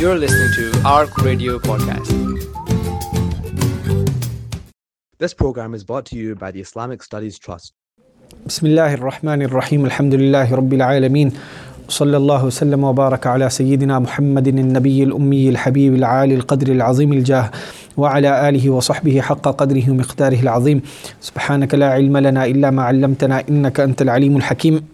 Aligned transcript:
You're 0.00 0.18
listening 0.24 0.52
to 0.58 0.64
ARC 0.84 1.12
Radio 1.18 1.58
Podcast. 1.58 2.10
This 5.18 5.34
program 5.34 5.74
is 5.74 5.82
brought 5.84 6.06
to 6.06 6.16
you 6.16 6.34
by 6.34 6.50
the 6.50 6.60
Islamic 6.60 7.02
Studies 7.02 7.38
Trust. 7.38 7.72
بسم 8.46 8.66
الله 8.66 8.94
الرحمن 8.94 9.42
الرحيم 9.42 9.84
الحمد 9.86 10.14
لله 10.14 10.54
رب 10.54 10.72
العالمين 10.72 11.32
صلى 11.88 12.16
الله 12.16 12.44
وسلم 12.44 12.84
وبارك 12.84 13.26
على 13.26 13.50
سيدنا 13.50 13.98
محمد 13.98 14.48
النبي 14.48 15.02
الأمي 15.02 15.48
الحبيب 15.48 15.94
العالي 15.94 16.34
القدر 16.34 16.72
العظيم 16.72 17.12
الجاه 17.12 17.50
وعلى 17.96 18.48
آله 18.48 18.70
وصحبه 18.70 19.20
حق 19.20 19.48
قدره 19.48 19.90
ومقداره 19.90 20.40
العظيم 20.40 20.82
سبحانك 21.20 21.74
لا 21.74 21.88
علم 21.92 22.16
لنا 22.16 22.46
إلا 22.46 22.70
ما 22.70 22.82
علمتنا 22.82 23.44
إنك 23.48 23.80
أنت 23.80 24.02
العليم 24.02 24.36
الحكيم 24.36 24.84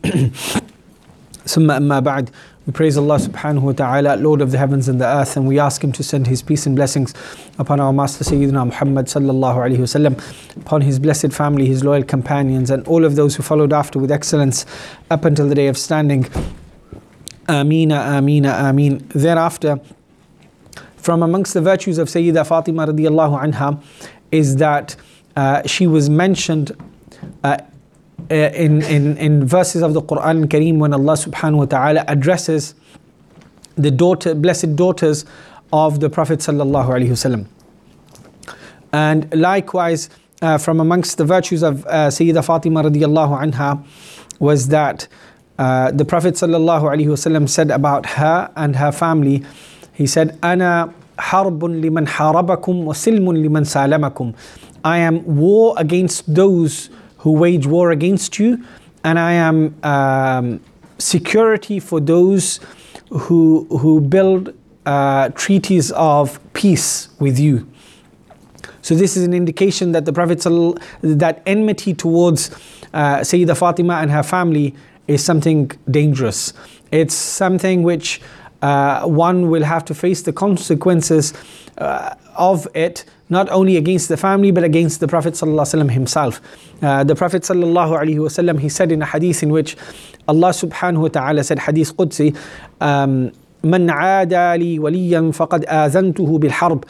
ثم 1.47 1.71
أما 1.71 2.01
بعد 2.01 2.31
we 2.66 2.74
praise 2.74 2.98
Allah 2.98 3.18
subhanahu 3.18 3.62
wa 3.62 3.72
ta'ala, 3.74 4.16
Lord 4.16 4.42
of 4.42 4.50
the 4.50 4.58
heavens 4.58 4.88
and 4.90 5.00
the 5.00 5.06
earth, 5.06 5.38
and 5.38 5.48
we 5.48 5.60
ask 5.60 5.84
Him 5.84 5.92
to 5.92 6.02
send 6.02 6.26
His 6.26 6.42
peace 6.42 6.66
and 6.66 6.76
blessings 6.76 7.14
upon 7.60 7.80
our 7.80 7.94
Master 7.94 8.24
Sayyidina 8.24 8.66
Muhammad 8.66 9.06
sallallahu 9.06 9.58
alayhi 9.58 9.78
wasallam, 9.78 10.18
upon 10.58 10.82
His 10.82 10.98
blessed 10.98 11.32
family, 11.32 11.68
His 11.68 11.84
loyal 11.84 12.04
companions, 12.04 12.72
and 12.72 12.84
all 12.88 13.06
of 13.06 13.16
those 13.16 13.36
who 13.36 13.44
followed 13.44 13.72
after 13.72 14.00
with 14.00 14.12
excellence 14.12 14.66
up 15.12 15.26
until 15.26 15.48
the 15.48 15.54
day 15.54 15.68
of 15.68 15.78
standing. 15.78 16.28
Amina, 17.48 17.98
Amina, 17.98 18.50
Amin. 18.50 19.08
Thereafter, 19.10 19.80
from 20.98 21.22
amongst 21.22 21.54
the 21.54 21.62
virtues 21.62 22.00
of 22.00 22.08
Sayyida 22.08 22.48
Fatima 22.48 22.88
radiallahu 22.88 23.44
anha 23.44 23.80
is 24.32 24.56
that 24.56 24.96
uh, 25.36 25.62
she 25.68 25.86
was 25.86 26.10
mentioned 26.10 26.72
uh, 27.44 27.58
uh, 28.32 28.34
in, 28.34 28.82
in, 28.84 29.18
in 29.18 29.46
verses 29.46 29.82
of 29.82 29.94
the 29.94 30.02
Quran 30.02 30.46
Kareem 30.46 30.78
when 30.78 30.94
Allah 30.94 31.14
subhanahu 31.14 31.58
wa 31.58 31.66
ta'ala 31.66 32.06
addresses 32.08 32.74
the 33.76 33.92
daughter, 33.92 34.34
blessed 34.34 34.76
daughters 34.76 35.26
of 35.72 36.00
the 36.00 36.10
Prophet 36.10 36.40
sallallahu 36.40 36.88
alaihi 36.90 37.10
wasallam. 37.10 37.48
And 38.94 39.34
likewise, 39.36 40.10
uh, 40.42 40.58
from 40.58 40.80
amongst 40.80 41.18
the 41.18 41.26
virtues 41.26 41.64
of 41.64 41.86
uh, 41.86 42.08
Sayyida 42.08 42.44
Fatima 42.44 42.84
radiallahu 42.84 43.52
anha 43.52 43.86
was 44.40 44.70
that 44.70 45.08
uh, 45.58 45.92
the 45.92 46.06
Prophet 46.06 46.36
sallallahu 46.36 46.84
alaihi 46.84 47.08
wasallam 47.08 47.48
said 47.48 47.72
about 47.72 48.06
her 48.06 48.52
and 48.56 48.76
her 48.76 48.92
family, 48.92 49.44
he 49.94 50.08
said, 50.08 50.38
"Ana 50.44 50.94
harbun 51.18 51.82
liman 51.82 52.06
harabakum 52.06 52.84
wa 52.84 52.94
silmun 52.94 53.42
liman 53.42 53.64
salamakum." 53.64 54.36
I 54.84 55.00
am 55.00 55.24
war 55.26 55.74
against 55.78 56.34
those 56.34 56.90
who 57.26 57.32
wage 57.32 57.66
war 57.66 57.90
against 57.90 58.38
you, 58.38 58.64
and 59.04 59.18
I 59.18 59.32
am 59.32 59.76
um, 59.82 60.62
security 61.00 61.80
for 61.80 62.00
those 62.00 62.60
who 63.10 63.66
who 63.82 64.00
build 64.00 64.54
uh, 64.86 65.30
treaties 65.30 65.92
of 65.94 66.40
peace 66.54 67.10
with 67.20 67.40
you. 67.40 67.68
So 68.84 68.94
this 68.94 69.18
is 69.18 69.24
an 69.24 69.34
indication 69.34 69.92
that 69.94 70.06
the 70.06 70.14
Prophet 70.14 70.40
that 71.02 71.42
enmity 71.48 71.96
towards 71.96 72.52
uh, 72.94 73.22
Sayyida 73.22 73.58
Fatima 73.58 73.96
and 73.96 74.12
her 74.12 74.22
family 74.22 74.76
is 75.08 75.24
something 75.24 75.72
dangerous. 75.90 76.54
It's 76.92 77.16
something 77.16 77.82
which 77.82 78.22
uh, 78.62 79.02
one 79.08 79.50
will 79.50 79.64
have 79.64 79.84
to 79.86 79.96
face 79.96 80.22
the 80.22 80.34
consequences 80.34 81.34
uh, 81.79 82.15
of 82.37 82.67
it, 82.75 83.05
not 83.29 83.49
only 83.51 83.77
against 83.77 84.09
the 84.09 84.17
family 84.17 84.51
but 84.51 84.65
against 84.65 85.01
the 85.01 85.09
Prophet 85.09 85.35
ﷺ 85.35 85.91
himself. 85.91 86.41
Uh, 86.83 87.05
the 87.05 87.15
Prophet 87.15 87.43
ﷺ, 87.43 88.61
he 88.61 88.69
said 88.69 88.93
in 88.93 89.03
a 89.03 89.07
hadith 89.07 89.43
in 89.43 89.51
which 89.51 89.77
Allah 90.29 90.51
subhanahu 90.51 91.03
wa 91.03 91.09
ta'ala 91.09 91.45
said, 91.45 91.59
Hadith 91.61 91.97
Qudsi, 91.97 92.37
um, 92.81 93.33
من 93.65 93.91
عادى 93.91 94.57
لي 94.57 94.79
وليا 94.79 95.33
فقد 95.33 95.65
آذنته 95.65 96.39
بالحرب 96.39 96.85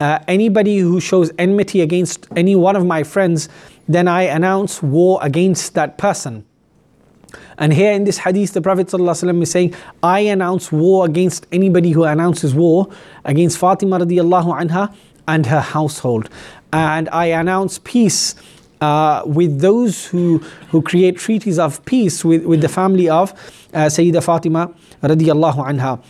uh, 0.00 0.18
anybody 0.26 0.78
who 0.78 1.00
shows 1.00 1.30
enmity 1.38 1.80
against 1.82 2.26
any 2.36 2.56
one 2.56 2.76
of 2.76 2.86
my 2.86 3.02
friends 3.02 3.48
then 3.88 4.08
I 4.08 4.22
announce 4.22 4.82
war 4.82 5.18
against 5.22 5.74
that 5.74 5.98
person 5.98 6.44
and 7.57 7.73
here 7.73 7.91
in 7.91 8.03
this 8.03 8.19
hadith, 8.19 8.53
the 8.53 8.61
Prophet 8.61 8.87
ﷺ 8.87 9.41
is 9.41 9.51
saying, 9.51 9.75
I 10.01 10.21
announce 10.21 10.71
war 10.71 11.05
against 11.05 11.47
anybody 11.51 11.91
who 11.91 12.03
announces 12.03 12.55
war 12.55 12.89
against 13.25 13.57
Fatima 13.57 13.99
radiallahu 13.99 14.59
anha 14.59 14.95
and 15.27 15.45
her 15.45 15.61
household. 15.61 16.29
And 16.71 17.09
I 17.09 17.25
announce 17.25 17.79
peace 17.79 18.35
uh, 18.81 19.23
with 19.25 19.59
those 19.59 20.05
who, 20.07 20.39
who 20.69 20.81
create 20.81 21.17
treaties 21.17 21.59
of 21.59 21.83
peace 21.85 22.23
with, 22.23 22.45
with 22.45 22.61
the 22.61 22.69
family 22.69 23.09
of 23.09 23.31
uh, 23.73 23.87
Sayyida 23.87 24.23
Fatima 24.23 24.73
radiallahu 25.03 25.65
anha. 25.67 26.01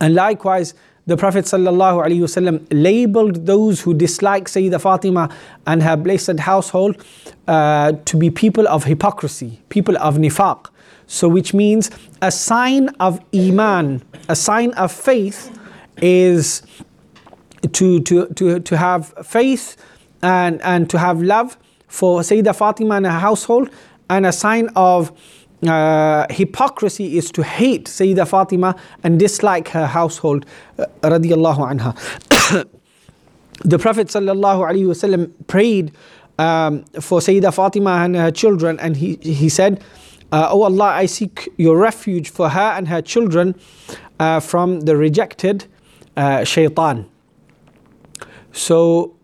And 0.00 0.14
likewise, 0.14 0.74
the 1.06 1.16
Prophet 1.16 1.44
ﷺ 1.46 2.66
labeled 2.70 3.46
those 3.46 3.80
who 3.80 3.92
dislike 3.92 4.44
Sayyida 4.44 4.80
Fatima 4.80 5.28
and 5.66 5.82
her 5.82 5.96
blessed 5.96 6.38
household 6.38 7.04
uh, 7.48 7.92
to 8.04 8.16
be 8.16 8.30
people 8.30 8.68
of 8.68 8.84
hypocrisy, 8.84 9.60
people 9.68 9.98
of 9.98 10.16
nifaq. 10.16 10.68
So, 11.08 11.28
which 11.28 11.52
means 11.52 11.90
a 12.22 12.30
sign 12.30 12.88
of 13.00 13.20
iman, 13.34 14.02
a 14.28 14.36
sign 14.36 14.70
of 14.74 14.92
faith 14.92 15.58
is 16.00 16.62
to, 17.72 18.00
to, 18.00 18.26
to, 18.28 18.60
to 18.60 18.76
have 18.76 19.12
faith 19.24 19.76
and, 20.22 20.62
and 20.62 20.88
to 20.88 20.98
have 20.98 21.20
love 21.20 21.58
for 21.88 22.20
Sayyida 22.20 22.54
Fatima 22.54 22.94
and 22.94 23.06
her 23.06 23.18
household, 23.18 23.70
and 24.08 24.24
a 24.24 24.32
sign 24.32 24.68
of 24.76 25.10
uh, 25.66 26.26
hypocrisy 26.30 27.16
is 27.16 27.30
to 27.32 27.42
hate 27.42 27.84
Sayyida 27.84 28.26
Fatima 28.26 28.74
and 29.02 29.18
dislike 29.18 29.68
her 29.68 29.86
household, 29.86 30.46
uh, 30.78 30.86
anha. 31.02 31.96
the 33.64 33.78
Prophet 33.78 34.08
sallallahu 34.08 34.68
alaihi 34.68 34.86
wasallam 34.86 35.30
prayed 35.46 35.92
um, 36.38 36.84
for 37.00 37.20
Sayyida 37.20 37.54
Fatima 37.54 37.90
and 38.04 38.16
her 38.16 38.30
children, 38.30 38.78
and 38.80 38.96
he, 38.96 39.16
he 39.22 39.48
said, 39.48 39.82
uh, 40.32 40.48
Oh 40.50 40.62
Allah, 40.62 40.86
I 40.86 41.06
seek 41.06 41.48
your 41.56 41.76
refuge 41.76 42.30
for 42.30 42.48
her 42.48 42.72
and 42.76 42.88
her 42.88 43.02
children 43.02 43.54
uh, 44.18 44.40
from 44.40 44.80
the 44.80 44.96
rejected 44.96 45.66
uh, 46.16 46.44
shaitan. 46.44 47.08
So, 48.52 49.16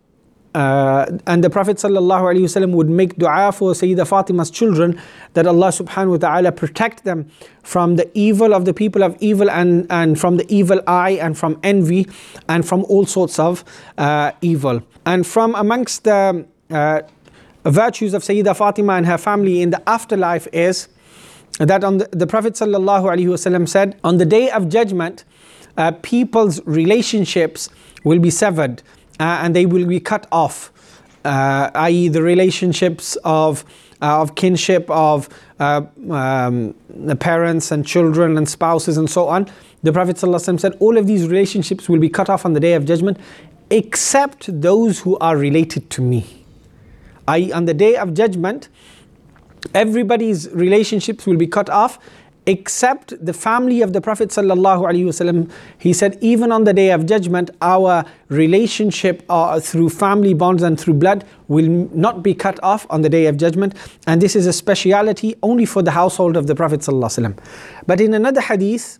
uh, 0.55 1.05
and 1.27 1.43
the 1.43 1.49
Prophet 1.49 1.77
ﷺ 1.77 2.71
would 2.71 2.89
make 2.89 3.17
dua 3.17 3.51
for 3.51 3.73
Sayyida 3.73 4.07
Fatima's 4.07 4.49
children 4.49 4.99
that 5.33 5.45
Allah 5.45 5.67
subhanahu 5.67 6.11
wa 6.11 6.17
ta'ala 6.17 6.51
protect 6.51 7.03
them 7.03 7.29
from 7.61 7.97
the 7.97 8.09
evil 8.17 8.55
of 8.55 8.65
the 8.65 8.73
people 8.73 9.03
of 9.03 9.15
evil 9.19 9.49
and, 9.49 9.85
and 9.91 10.19
from 10.19 10.37
the 10.37 10.51
evil 10.53 10.81
eye 10.87 11.11
and 11.21 11.37
from 11.37 11.59
envy 11.61 12.07
and 12.47 12.67
from 12.67 12.83
all 12.85 13.05
sorts 13.05 13.37
of 13.37 13.63
uh, 13.99 14.31
evil. 14.41 14.81
And 15.05 15.25
from 15.25 15.53
amongst 15.53 16.03
the 16.05 16.45
uh, 16.71 17.01
virtues 17.63 18.15
of 18.15 18.23
Sayyida 18.23 18.55
Fatima 18.55 18.93
and 18.93 19.05
her 19.05 19.19
family 19.19 19.61
in 19.61 19.69
the 19.69 19.87
afterlife 19.87 20.47
is 20.51 20.87
that 21.59 21.83
on 21.83 21.99
the, 21.99 22.09
the 22.11 22.25
Prophet 22.25 22.53
ﷺ 22.53 23.69
said, 23.69 23.99
on 24.03 24.17
the 24.17 24.25
day 24.25 24.49
of 24.49 24.69
judgment, 24.69 25.25
uh, 25.77 25.91
people's 26.01 26.59
relationships 26.65 27.69
will 28.03 28.19
be 28.19 28.29
severed 28.31 28.81
and 29.19 29.55
they 29.55 29.65
will 29.65 29.85
be 29.85 29.99
cut 29.99 30.27
off, 30.31 30.71
uh, 31.25 31.69
i.e., 31.75 32.07
the 32.07 32.21
relationships 32.21 33.17
of 33.23 33.65
uh, 34.01 34.21
of 34.21 34.35
kinship, 34.35 34.89
of 34.89 35.27
uh, 35.59 35.81
um, 36.09 36.73
the 36.89 37.15
parents 37.15 37.71
and 37.71 37.85
children 37.85 38.37
and 38.37 38.47
spouses 38.47 38.97
and 38.97 39.09
so 39.09 39.27
on. 39.27 39.45
The 39.83 39.91
Prophet 39.91 40.15
ﷺ 40.15 40.59
said, 40.59 40.77
all 40.79 40.97
of 40.97 41.07
these 41.07 41.27
relationships 41.27 41.89
will 41.89 41.99
be 41.99 42.09
cut 42.09 42.29
off 42.29 42.45
on 42.45 42.53
the 42.53 42.59
day 42.59 42.73
of 42.73 42.85
judgment, 42.85 43.17
except 43.69 44.61
those 44.61 44.99
who 44.99 45.17
are 45.19 45.37
related 45.37 45.89
to 45.91 46.01
me. 46.01 46.45
I.e., 47.27 47.51
on 47.51 47.65
the 47.65 47.73
day 47.73 47.95
of 47.95 48.13
judgment, 48.13 48.69
everybody's 49.73 50.49
relationships 50.51 51.25
will 51.25 51.37
be 51.37 51.47
cut 51.47 51.69
off 51.69 51.99
except 52.48 53.14
the 53.24 53.32
family 53.32 53.80
of 53.80 53.92
the 53.92 54.00
Prophet 54.00 54.28
ﷺ. 54.28 55.50
He 55.78 55.92
said, 55.92 56.18
even 56.20 56.52
on 56.52 56.64
the 56.64 56.74
day 56.74 56.90
of 56.90 57.06
judgment, 57.06 57.50
our 57.62 58.04
relationship 58.28 59.24
uh, 59.28 59.60
through 59.60 59.88
family 59.90 60.34
bonds 60.34 60.62
and 60.62 60.78
through 60.78 60.94
blood 60.94 61.24
will 61.48 61.68
not 61.94 62.22
be 62.22 62.34
cut 62.34 62.62
off 62.62 62.86
on 62.90 63.02
the 63.02 63.08
day 63.08 63.26
of 63.26 63.36
judgment. 63.36 63.74
And 64.06 64.20
this 64.20 64.36
is 64.36 64.46
a 64.46 64.52
speciality 64.52 65.34
only 65.42 65.64
for 65.64 65.82
the 65.82 65.92
household 65.92 66.36
of 66.36 66.46
the 66.46 66.54
Prophet 66.54 66.80
ﷺ. 66.80 67.38
But 67.86 68.00
in 68.00 68.12
another 68.12 68.42
hadith, 68.42 68.98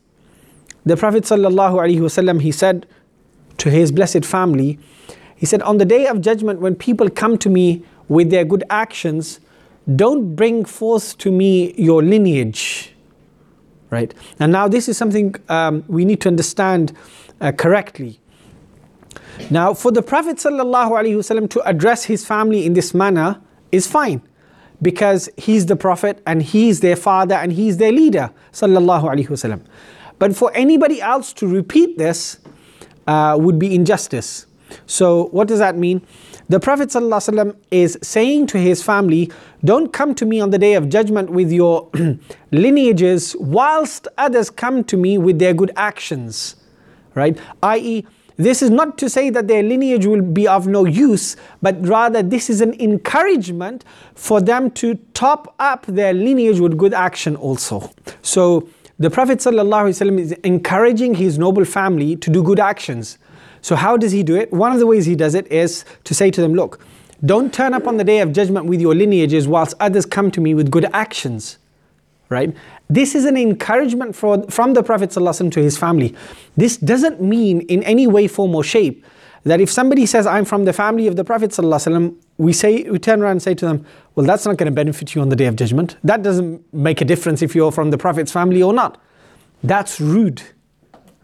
the 0.87 0.97
Prophet 0.97 1.25
ﷺ, 1.25 2.41
he 2.41 2.53
said 2.53 2.87
to 3.59 3.71
his 3.71 3.93
blessed 3.93 4.25
family, 4.25 4.79
he 5.37 5.47
said, 5.47 5.61
on 5.63 5.79
the 5.79 5.85
day 5.85 6.07
of 6.07 6.21
judgment, 6.23 6.61
when 6.61 6.75
people 6.75 7.11
come 7.11 7.37
to 7.39 7.51
me 7.51 7.85
with 8.09 8.31
their 8.31 8.45
good 8.45 8.65
actions, 8.71 9.41
don't 9.97 10.35
bring 10.35 10.65
forth 10.65 11.19
to 11.19 11.31
me 11.31 11.75
your 11.75 12.03
lineage 12.03 12.95
right? 13.90 14.14
And 14.40 14.52
now 14.52 14.68
this 14.68 14.88
is 14.88 14.98
something 14.98 15.36
um, 15.50 15.84
we 15.88 16.06
need 16.06 16.22
to 16.22 16.30
understand 16.30 16.96
uh, 17.42 17.52
correctly. 17.52 18.20
Now, 19.50 19.74
for 19.74 19.92
the 19.92 20.02
Prophet 20.02 20.38
ﷺ 20.38 21.50
to 21.52 21.62
address 21.68 22.04
his 22.04 22.26
family 22.26 22.66
in 22.66 22.74
this 22.74 22.94
manner 22.94 23.42
is 23.72 23.88
fine 23.88 24.22
because 24.82 25.30
he's 25.38 25.66
the 25.66 25.76
Prophet 25.76 26.22
and 26.26 26.44
he's 26.44 26.82
their 26.82 26.96
father 26.96 27.36
and 27.36 27.54
he's 27.54 27.78
their 27.78 27.92
leader. 27.92 28.32
ﷺ. 28.52 29.62
But 30.20 30.36
for 30.36 30.52
anybody 30.54 31.02
else 31.02 31.34
to 31.34 31.48
repeat 31.48 31.98
this 31.98 32.40
uh, 33.08 33.38
would 33.40 33.58
be 33.58 33.74
injustice. 33.74 34.46
So, 34.86 35.26
what 35.28 35.48
does 35.48 35.60
that 35.60 35.78
mean? 35.78 36.02
The 36.50 36.60
Prophet 36.60 36.90
ﷺ 36.90 37.56
is 37.70 37.98
saying 38.02 38.48
to 38.48 38.58
his 38.58 38.82
family, 38.82 39.32
Don't 39.64 39.94
come 39.94 40.16
to 40.16 40.26
me 40.26 40.40
on 40.40 40.50
the 40.50 40.58
day 40.58 40.74
of 40.74 40.90
judgment 40.90 41.30
with 41.30 41.52
your 41.52 41.90
lineages, 42.52 43.36
whilst 43.40 44.08
others 44.18 44.50
come 44.50 44.84
to 44.86 44.98
me 44.98 45.18
with 45.18 45.40
their 45.40 45.54
good 45.54 45.72
actions. 45.76 46.56
Right? 47.14 47.38
I.e., 47.62 48.06
this 48.38 48.62
is 48.62 48.70
not 48.70 48.98
to 49.00 49.10
say 49.10 49.30
that 49.32 49.50
their 49.50 49.62
lineage 49.62 50.06
will 50.06 50.22
be 50.22 50.48
of 50.48 50.66
no 50.66 50.86
use, 50.86 51.36
but 51.62 51.76
rather 51.86 52.24
this 52.24 52.50
is 52.50 52.62
an 52.62 52.74
encouragement 52.80 53.84
for 54.16 54.40
them 54.40 54.72
to 54.72 54.96
top 55.14 55.54
up 55.60 55.86
their 55.88 56.14
lineage 56.14 56.62
with 56.62 56.78
good 56.78 56.94
action 56.94 57.36
also. 57.36 57.92
So, 58.22 58.70
the 58.98 59.10
Prophet 59.10 59.40
ﷺ 59.40 60.20
is 60.20 60.32
encouraging 60.44 61.16
his 61.16 61.38
noble 61.38 61.64
family 61.64 62.16
to 62.18 62.30
do 62.30 62.42
good 62.42 62.60
actions. 62.60 63.18
So, 63.62 63.76
how 63.76 63.98
does 63.98 64.12
he 64.12 64.24
do 64.24 64.36
it? 64.36 64.52
One 64.52 64.72
of 64.72 64.80
the 64.80 64.88
ways 64.88 65.06
he 65.06 65.16
does 65.16 65.36
it 65.36 65.52
is 65.52 65.86
to 66.06 66.14
say 66.14 66.32
to 66.32 66.42
them, 66.42 66.54
Look, 66.54 66.80
don't 67.26 67.54
turn 67.54 67.74
up 67.74 67.88
on 67.88 67.98
the 67.98 68.04
day 68.04 68.20
of 68.20 68.32
judgment 68.32 68.66
with 68.66 68.80
your 68.82 68.96
lineages 68.96 69.48
whilst 69.48 69.76
others 69.80 70.06
come 70.06 70.32
to 70.32 70.42
me 70.42 70.54
with 70.54 70.72
good 70.72 70.86
actions. 70.94 71.58
Right? 72.30 72.56
This 72.90 73.16
is 73.16 73.26
an 73.26 73.36
encouragement 73.36 74.16
for, 74.16 74.44
from 74.52 74.74
the 74.74 74.84
Prophet 74.84 75.10
ﷺ 75.10 75.52
to 75.52 75.62
his 75.62 75.78
family. 75.78 76.16
This 76.56 76.78
doesn't 76.78 77.20
mean 77.20 77.62
in 77.62 77.82
any 77.84 78.06
way, 78.06 78.28
form, 78.28 78.54
or 78.54 78.64
shape 78.64 79.04
that 79.44 79.62
if 79.62 79.70
somebody 79.72 80.06
says, 80.06 80.28
I'm 80.28 80.46
from 80.46 80.66
the 80.66 80.74
family 80.74 81.08
of 81.08 81.16
the 81.16 81.24
Prophet 81.24 81.52
ﷺ, 81.52 82.16
we 82.38 82.54
say 82.54 82.84
we 82.84 83.00
turn 83.00 83.22
around 83.22 83.32
and 83.32 83.42
say 83.42 83.54
to 83.56 83.66
them, 83.66 83.86
Well, 84.16 84.26
that's 84.26 84.46
not 84.46 84.58
going 84.58 84.66
to 84.66 84.76
benefit 84.76 85.16
you 85.16 85.22
on 85.22 85.30
the 85.30 85.36
day 85.36 85.46
of 85.46 85.56
judgment. 85.56 85.98
That 86.04 86.24
doesn't 86.24 86.74
make 86.74 87.02
a 87.02 87.06
difference 87.06 87.42
if 87.42 87.56
you're 87.56 87.72
from 87.72 87.92
the 87.92 87.98
Prophet's 87.98 88.32
family 88.32 88.62
or 88.62 88.74
not. 88.74 89.02
That's 89.64 90.00
rude. 90.00 90.42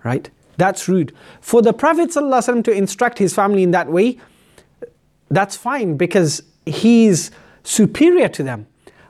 Right? 0.03 0.29
That's 0.56 0.88
rude. 0.88 1.14
For 1.40 1.62
the 1.62 1.72
Prophet 1.72 2.10
ﷺ 2.10 2.64
to 2.64 2.70
instruct 2.70 3.18
his 3.18 3.34
family 3.34 3.62
in 3.62 3.70
that 3.70 3.90
way, 3.90 4.18
that's 5.30 5.56
fine 5.56 5.96
because 5.96 6.42
he's 6.66 7.30
superior 7.62 8.28
to 8.28 8.42
them. 8.42 8.66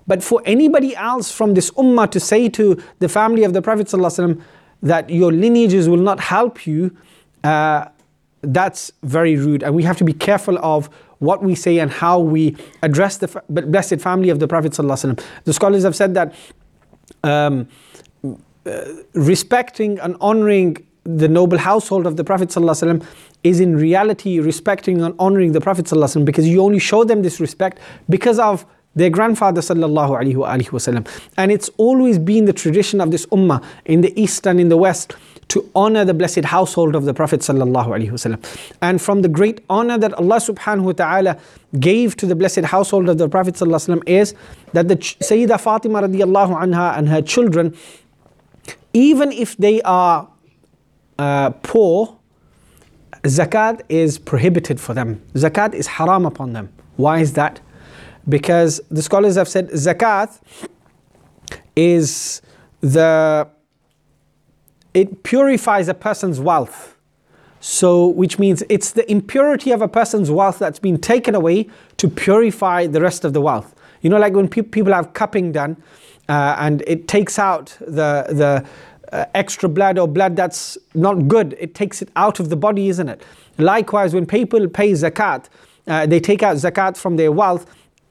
But 0.06 0.22
for 0.22 0.42
anybody 0.44 0.94
else 0.96 1.32
from 1.32 1.54
this 1.54 1.70
ummah 1.72 2.10
to 2.10 2.20
say 2.20 2.48
to 2.50 2.80
the 2.98 3.08
family 3.08 3.44
of 3.44 3.52
the 3.52 3.62
Prophet 3.62 3.86
ﷺ 3.86 4.40
that 4.82 5.10
your 5.10 5.32
lineages 5.32 5.88
will 5.88 5.98
not 5.98 6.20
help 6.20 6.66
you, 6.66 6.96
uh, 7.44 7.86
that's 8.42 8.90
very 9.02 9.36
rude. 9.36 9.62
And 9.62 9.74
we 9.74 9.82
have 9.82 9.98
to 9.98 10.04
be 10.04 10.12
careful 10.12 10.58
of 10.64 10.88
what 11.18 11.42
we 11.42 11.54
say 11.54 11.78
and 11.78 11.90
how 11.90 12.18
we 12.18 12.56
address 12.82 13.18
the 13.18 13.42
blessed 13.48 14.00
family 14.00 14.30
of 14.30 14.40
the 14.40 14.48
Prophet. 14.48 14.72
ﷺ. 14.72 15.22
The 15.44 15.52
scholars 15.52 15.84
have 15.84 15.94
said 15.94 16.14
that 16.14 16.34
um, 17.22 17.68
uh, 18.66 18.84
respecting 19.14 19.98
and 20.00 20.16
honoring 20.20 20.86
the 21.05 21.27
noble 21.27 21.57
household 21.57 22.07
of 22.07 22.17
the 22.17 22.23
Prophet 22.23 22.49
ﷺ 22.49 23.05
is 23.43 23.59
in 23.59 23.75
reality 23.75 24.39
respecting 24.39 25.01
and 25.01 25.15
honoring 25.19 25.51
the 25.51 25.61
Prophet 25.61 25.85
ﷺ 25.85 26.25
because 26.25 26.47
you 26.47 26.61
only 26.61 26.79
show 26.79 27.03
them 27.03 27.21
this 27.21 27.39
respect 27.39 27.79
because 28.09 28.39
of 28.39 28.65
their 28.95 29.09
grandfather 29.09 29.61
sallallahu 29.61 30.19
alaihi 30.19 30.69
wasallam. 30.69 31.07
And 31.37 31.51
it's 31.51 31.69
always 31.77 32.17
been 32.17 32.45
the 32.45 32.53
tradition 32.53 33.01
of 33.01 33.11
this 33.11 33.25
ummah 33.27 33.63
in 33.85 34.01
the 34.01 34.19
east 34.19 34.47
and 34.47 34.59
in 34.59 34.69
the 34.69 34.77
west 34.77 35.13
to 35.49 35.69
honor 35.75 36.05
the 36.05 36.13
blessed 36.13 36.45
household 36.45 36.95
of 36.95 37.05
the 37.05 37.13
Prophet 37.13 37.41
sallallahu 37.41 37.87
alaihi 37.87 38.09
wasallam. 38.09 38.43
And 38.81 39.01
from 39.01 39.21
the 39.21 39.27
great 39.27 39.63
honor 39.69 39.97
that 39.97 40.13
Allah 40.13 40.37
subhanahu 40.37 40.83
wa 40.83 40.91
ta'ala 40.93 41.37
gave 41.79 42.15
to 42.17 42.25
the 42.25 42.35
blessed 42.35 42.61
household 42.61 43.09
of 43.09 43.17
the 43.17 43.29
Prophet 43.29 43.55
sallallahu 43.55 43.89
alaihi 43.89 43.99
wasallam 43.99 44.09
is 44.09 44.33
that 44.73 44.87
the 44.87 44.95
Sayyidah 44.95 45.59
Fatima 45.59 46.01
radiallahu 46.01 46.59
anha 46.59 46.97
and 46.97 47.09
her 47.09 47.21
children, 47.21 47.75
even 48.93 49.31
if 49.31 49.57
they 49.57 49.81
are 49.83 50.27
uh, 51.17 51.51
poor, 51.63 52.17
zakat 53.23 53.81
is 53.89 54.17
prohibited 54.17 54.79
for 54.79 54.93
them. 54.93 55.21
Zakat 55.33 55.73
is 55.73 55.87
haram 55.87 56.25
upon 56.25 56.53
them. 56.53 56.71
Why 56.97 57.19
is 57.19 57.33
that? 57.33 57.59
Because 58.27 58.81
the 58.89 59.01
scholars 59.01 59.35
have 59.35 59.47
said 59.47 59.69
zakat 59.69 60.39
is 61.75 62.41
the 62.81 63.47
it 64.93 65.23
purifies 65.23 65.87
a 65.87 65.93
person's 65.93 66.39
wealth. 66.39 66.97
So, 67.59 68.07
which 68.07 68.37
means 68.37 68.63
it's 68.69 68.91
the 68.91 69.09
impurity 69.11 69.71
of 69.71 69.81
a 69.81 69.87
person's 69.87 70.29
wealth 70.29 70.59
that's 70.59 70.79
been 70.79 70.99
taken 70.99 71.33
away 71.35 71.67
to 71.97 72.07
purify 72.07 72.85
the 72.87 73.01
rest 73.01 73.25
of 73.25 73.33
the 73.33 73.41
wealth. 73.41 73.75
You 74.01 74.09
know, 74.09 74.19
like 74.19 74.33
when 74.33 74.47
pe- 74.47 74.61
people 74.61 74.93
have 74.93 75.13
cupping 75.13 75.51
done, 75.51 75.75
uh, 76.29 76.55
and 76.59 76.83
it 76.87 77.07
takes 77.07 77.37
out 77.39 77.75
the 77.81 78.25
the 78.29 78.65
uh, 79.11 79.25
extra 79.33 79.69
blood 79.69 79.97
or 79.97 80.07
blood 80.07 80.35
that's 80.35 80.77
not 80.93 81.27
good, 81.27 81.55
it 81.59 81.75
takes 81.75 82.01
it 82.01 82.09
out 82.15 82.39
of 82.39 82.49
the 82.49 82.55
body, 82.55 82.89
isn't 82.89 83.09
it? 83.09 83.21
Likewise, 83.57 84.13
when 84.13 84.25
people 84.25 84.67
pay 84.67 84.91
zakat, 84.91 85.45
uh, 85.87 86.05
they 86.05 86.19
take 86.19 86.43
out 86.43 86.57
zakat 86.57 86.97
from 86.97 87.15
their 87.15 87.31
wealth, 87.31 87.65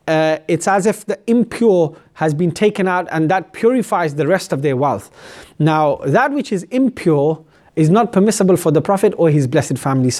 uh, 0.06 0.38
it's 0.48 0.68
as 0.68 0.86
if 0.86 1.06
the 1.06 1.18
impure 1.26 1.96
has 2.14 2.34
been 2.34 2.50
taken 2.50 2.86
out 2.86 3.08
and 3.10 3.30
that 3.30 3.52
purifies 3.52 4.14
the 4.14 4.26
rest 4.26 4.52
of 4.52 4.62
their 4.62 4.76
wealth. 4.76 5.10
Now, 5.58 5.96
that 6.04 6.32
which 6.32 6.52
is 6.52 6.64
impure 6.64 7.42
is 7.74 7.90
not 7.90 8.12
permissible 8.12 8.56
for 8.56 8.70
the 8.70 8.80
Prophet 8.80 9.14
or 9.16 9.30
his 9.30 9.46
blessed 9.46 9.78
family 9.78 10.10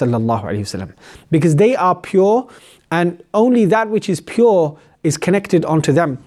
because 1.31 1.55
they 1.55 1.75
are 1.75 1.95
pure 1.95 2.49
and 2.91 3.23
only 3.33 3.65
that 3.65 3.89
which 3.89 4.09
is 4.09 4.21
pure 4.21 4.77
is 5.03 5.17
connected 5.17 5.63
onto 5.65 5.93
them. 5.93 6.17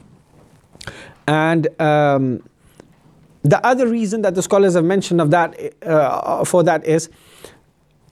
And 1.27 1.69
um, 1.81 2.43
the 3.51 3.65
other 3.67 3.87
reason 3.87 4.23
that 4.23 4.35
the 4.35 4.43
scholars 4.43 4.75
have 4.75 4.85
mentioned 4.85 5.21
of 5.21 5.31
that 5.31 5.59
uh, 5.83 6.45
for 6.45 6.63
that 6.63 6.85
is 6.85 7.09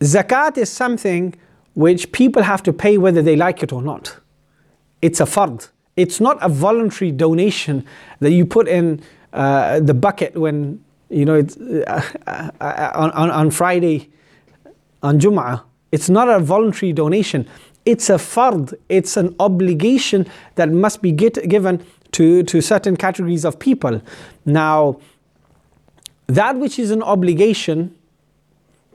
zakat 0.00 0.56
is 0.56 0.70
something 0.70 1.34
which 1.74 2.10
people 2.12 2.42
have 2.42 2.62
to 2.62 2.72
pay 2.72 2.96
whether 2.96 3.22
they 3.22 3.36
like 3.36 3.62
it 3.62 3.72
or 3.72 3.82
not. 3.82 4.16
It's 5.02 5.20
a 5.20 5.24
fard. 5.24 5.68
It's 5.96 6.20
not 6.20 6.38
a 6.40 6.48
voluntary 6.48 7.12
donation 7.12 7.84
that 8.20 8.32
you 8.32 8.46
put 8.46 8.68
in 8.68 9.02
uh, 9.32 9.80
the 9.80 9.94
bucket 9.94 10.34
when 10.36 10.82
you 11.10 11.24
know 11.24 11.46
uh, 11.86 12.02
uh, 12.26 12.90
on, 12.94 13.30
on 13.30 13.50
Friday 13.50 14.10
on 15.02 15.20
Jum'ah. 15.20 15.62
It's 15.92 16.08
not 16.08 16.28
a 16.28 16.40
voluntary 16.40 16.92
donation. 16.92 17.48
It's 17.84 18.10
a 18.10 18.14
fard. 18.14 18.74
It's 18.88 19.16
an 19.16 19.34
obligation 19.38 20.26
that 20.56 20.70
must 20.70 21.00
be 21.00 21.12
get, 21.12 21.48
given 21.48 21.84
to, 22.12 22.42
to 22.42 22.60
certain 22.60 22.96
categories 22.96 23.44
of 23.44 23.58
people. 23.58 24.02
Now, 24.44 24.98
that 26.26 26.56
which 26.56 26.78
is 26.78 26.90
an 26.90 27.02
obligation, 27.02 27.94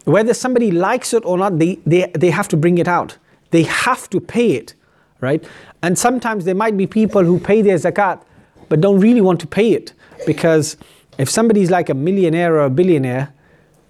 whether 0.05 0.33
somebody 0.33 0.71
likes 0.71 1.13
it 1.13 1.23
or 1.25 1.37
not, 1.37 1.59
they, 1.59 1.75
they, 1.85 2.11
they 2.15 2.29
have 2.29 2.47
to 2.49 2.57
bring 2.57 2.77
it 2.77 2.87
out. 2.87 3.17
They 3.51 3.63
have 3.63 4.09
to 4.09 4.19
pay 4.19 4.51
it, 4.53 4.73
right? 5.19 5.43
And 5.81 5.97
sometimes 5.97 6.45
there 6.45 6.55
might 6.55 6.75
be 6.77 6.87
people 6.87 7.23
who 7.23 7.39
pay 7.39 7.61
their 7.61 7.77
zakat 7.77 8.21
but 8.69 8.81
don't 8.81 8.99
really 8.99 9.21
want 9.21 9.39
to 9.41 9.47
pay 9.47 9.73
it 9.73 9.93
because 10.25 10.77
if 11.17 11.29
somebody's 11.29 11.69
like 11.69 11.89
a 11.89 11.93
millionaire 11.93 12.55
or 12.55 12.65
a 12.65 12.69
billionaire, 12.69 13.33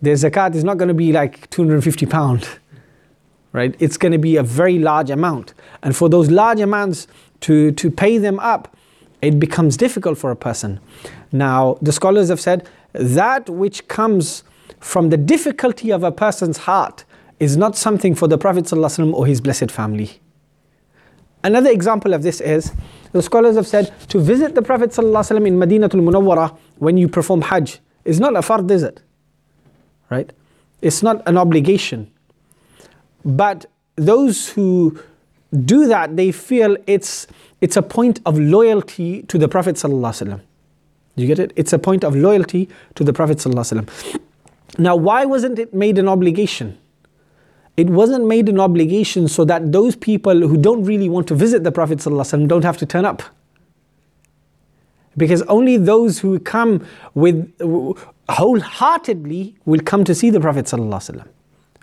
their 0.01 0.15
zakat 0.15 0.55
is 0.55 0.63
not 0.63 0.77
going 0.77 0.87
to 0.87 0.93
be 0.93 1.11
like 1.11 1.49
250 1.51 2.05
pound, 2.07 2.47
right? 3.53 3.75
It's 3.79 3.97
going 3.97 4.11
to 4.11 4.17
be 4.17 4.37
a 4.37 4.43
very 4.43 4.79
large 4.79 5.09
amount. 5.09 5.53
And 5.83 5.95
for 5.95 6.09
those 6.09 6.31
large 6.31 6.59
amounts 6.59 7.07
to, 7.41 7.71
to 7.73 7.91
pay 7.91 8.17
them 8.17 8.39
up, 8.39 8.75
it 9.21 9.39
becomes 9.39 9.77
difficult 9.77 10.17
for 10.17 10.31
a 10.31 10.35
person. 10.35 10.79
Now, 11.31 11.77
the 11.81 11.91
scholars 11.91 12.29
have 12.29 12.41
said 12.41 12.67
that 12.92 13.48
which 13.50 13.88
comes 13.88 14.44
from 14.80 15.10
the 15.10 15.16
difficulty 15.16 15.90
of 15.90 16.02
a 16.02 16.12
person's 16.12 16.58
heart 16.58 17.04
is 17.38 17.56
not 17.56 17.76
something 17.76 18.14
for 18.14 18.28
the 18.28 18.38
Prophet 18.38 18.64
ﷺ 18.64 19.12
or 19.12 19.26
his 19.26 19.40
blessed 19.40 19.70
family. 19.70 20.20
Another 21.44 21.70
example 21.70 22.14
of 22.14 22.22
this 22.22 22.40
is 22.40 22.72
the 23.12 23.22
scholars 23.22 23.56
have 23.56 23.66
said 23.66 23.92
to 24.08 24.18
visit 24.18 24.54
the 24.54 24.62
Prophet 24.62 24.90
ﷺ 24.90 25.46
in 25.46 25.56
Madinatul 25.58 26.00
Munawwara 26.02 26.56
when 26.78 26.96
you 26.96 27.08
perform 27.08 27.42
Hajj 27.42 27.78
is 28.04 28.18
not 28.18 28.34
a 28.36 28.40
fard, 28.40 28.70
is 28.70 28.82
it? 28.82 29.02
Right? 30.10 30.32
It's 30.82 31.02
not 31.02 31.22
an 31.28 31.36
obligation. 31.36 32.10
But 33.24 33.66
those 33.96 34.48
who 34.50 34.98
do 35.64 35.86
that, 35.86 36.16
they 36.16 36.32
feel 36.32 36.76
it's, 36.86 37.26
it's 37.60 37.76
a 37.76 37.82
point 37.82 38.20
of 38.26 38.38
loyalty 38.38 39.22
to 39.24 39.38
the 39.38 39.48
Prophet 39.48 39.76
ﷺ. 39.76 40.40
Do 41.16 41.22
you 41.22 41.28
get 41.28 41.38
it? 41.38 41.52
It's 41.56 41.72
a 41.72 41.78
point 41.78 42.04
of 42.04 42.14
loyalty 42.14 42.68
to 42.94 43.04
the 43.04 43.12
Prophet 43.12 43.38
ﷺ. 43.38 44.20
Now, 44.78 44.94
why 44.96 45.24
wasn't 45.24 45.58
it 45.58 45.72
made 45.72 45.98
an 45.98 46.08
obligation? 46.08 46.78
It 47.76 47.88
wasn't 47.88 48.26
made 48.26 48.48
an 48.48 48.60
obligation 48.60 49.28
so 49.28 49.44
that 49.44 49.72
those 49.72 49.96
people 49.96 50.46
who 50.48 50.56
don't 50.56 50.84
really 50.84 51.08
want 51.08 51.26
to 51.28 51.34
visit 51.34 51.64
the 51.64 51.72
Prophet 51.72 51.98
ﷺ 51.98 52.48
don't 52.48 52.64
have 52.64 52.76
to 52.78 52.86
turn 52.86 53.04
up. 53.04 53.22
Because 55.16 55.42
only 55.42 55.78
those 55.78 56.18
who 56.18 56.38
come 56.38 56.86
with 57.14 57.50
wholeheartedly 58.28 59.56
will 59.64 59.80
come 59.80 60.04
to 60.04 60.14
see 60.14 60.30
the 60.30 60.40
Prophet 60.40 60.66
ﷺ. 60.66 61.26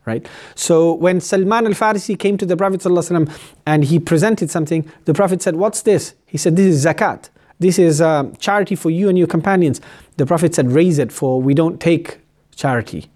Right? 0.05 0.27
So 0.55 0.93
when 0.93 1.21
Salman 1.21 1.65
al-Farisi 1.65 2.19
came 2.19 2.37
to 2.37 2.45
the 2.45 2.57
Prophet 2.57 2.81
ﷺ 2.81 3.31
and 3.65 3.85
he 3.85 3.99
presented 3.99 4.51
something, 4.51 4.89
the 5.05 5.13
Prophet 5.13 5.41
said, 5.41 5.55
What's 5.55 5.83
this? 5.83 6.13
He 6.25 6.37
said, 6.37 6.55
This 6.55 6.75
is 6.75 6.85
zakat. 6.85 7.29
This 7.58 7.78
is 7.78 8.00
uh, 8.00 8.30
charity 8.38 8.74
for 8.74 8.90
you 8.90 9.08
and 9.08 9.18
your 9.18 9.26
companions. 9.26 9.80
The 10.16 10.26
Prophet 10.26 10.54
said, 10.54 10.72
Raise 10.72 10.98
it, 10.98 11.10
for 11.10 11.42
we 11.42 11.54
don't 11.54 11.80
take 11.80 12.18
charity. 12.54 13.10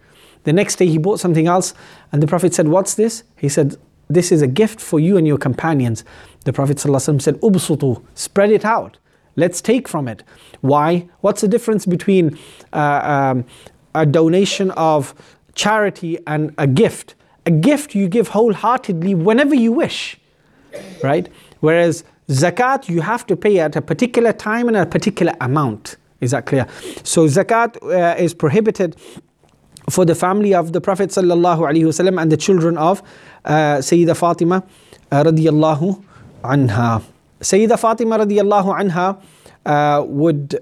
The 0.45 0.53
next 0.53 0.77
day 0.77 0.87
he 0.87 0.99
bought 0.99 1.21
something 1.21 1.47
else, 1.47 1.75
and 2.11 2.23
the 2.23 2.27
Prophet 2.27 2.53
said, 2.53 2.69
What's 2.69 2.95
this? 2.95 3.23
He 3.37 3.49
said, 3.49 3.77
This 4.09 4.33
is 4.33 4.43
a 4.43 4.49
gift 4.49 4.81
for 4.81 4.99
you 4.99 5.17
and 5.17 5.27
your 5.27 5.39
companions. 5.39 6.05
The 6.45 6.53
Prophet 6.53 6.79
ﷺ 6.79 7.23
said, 7.23 7.41
Ubsutu, 7.41 8.05
spread 8.15 8.51
it 8.51 8.65
out. 8.65 8.99
Let's 9.37 9.61
take 9.61 9.89
from 9.89 10.09
it. 10.09 10.23
Why? 10.61 11.09
What's 11.21 11.41
the 11.41 11.49
difference 11.49 11.87
between 11.87 12.39
uh, 12.73 13.33
um, 13.33 13.45
a 13.95 14.05
donation 14.05 14.71
of 14.73 15.15
charity 15.55 16.19
and 16.27 16.53
a 16.59 16.67
gift? 16.67 17.15
A 17.47 17.51
gift 17.51 17.95
you 17.95 18.09
give 18.09 18.29
wholeheartedly 18.29 19.15
whenever 19.15 19.55
you 19.55 19.73
wish, 19.73 20.19
right? 21.03 21.29
Whereas 21.63 22.03
zakat 22.29 22.89
you 22.89 23.01
have 23.03 23.25
to 23.29 23.37
pay 23.37 23.61
at 23.61 23.77
a 23.77 23.81
particular 23.81 24.33
time 24.33 24.67
and 24.67 24.77
a 24.77 24.85
particular 24.85 25.33
amount. 25.41 25.97
Is 26.21 26.33
that 26.33 26.47
clear? 26.47 26.67
So 27.05 27.27
zakat 27.27 27.77
uh, 27.83 28.21
is 28.21 28.35
prohibited 28.35 28.97
for 29.89 30.05
the 30.05 30.17
family 30.17 30.55
of 30.55 30.73
the 30.73 30.81
Prophet 30.81 31.11
wasallam 31.11 32.21
and 32.21 32.33
the 32.33 32.37
children 32.37 32.77
of 32.77 33.01
uh, 33.45 33.79
Sayyida 33.79 34.17
Fatima 34.17 34.65
uh, 35.13 35.23
radiyallahu 35.23 36.03
anha. 36.43 37.03
Sayyida 37.41 37.79
Fatima 37.79 38.19
radiallahu 38.19 38.81
anha 38.81 39.21
uh, 39.65 40.05
would 40.05 40.59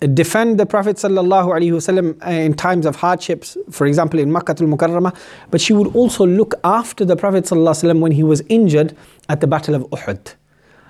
defend 0.00 0.58
the 0.58 0.66
Prophet 0.66 0.96
wasallam 0.96 2.24
uh, 2.24 2.30
in 2.30 2.54
times 2.54 2.86
of 2.86 2.96
hardships, 2.96 3.56
for 3.70 3.86
example 3.86 4.20
in 4.20 4.30
Makkah 4.30 4.52
al-Mukarramah, 4.52 5.16
but 5.50 5.60
she 5.60 5.72
would 5.72 5.94
also 5.94 6.26
look 6.26 6.54
after 6.64 7.04
the 7.04 7.16
Prophet 7.16 7.44
wasallam 7.44 8.00
when 8.00 8.12
he 8.12 8.22
was 8.22 8.42
injured 8.48 8.96
at 9.28 9.40
the 9.40 9.46
Battle 9.46 9.74
of 9.74 9.82
Uhud. 9.90 10.34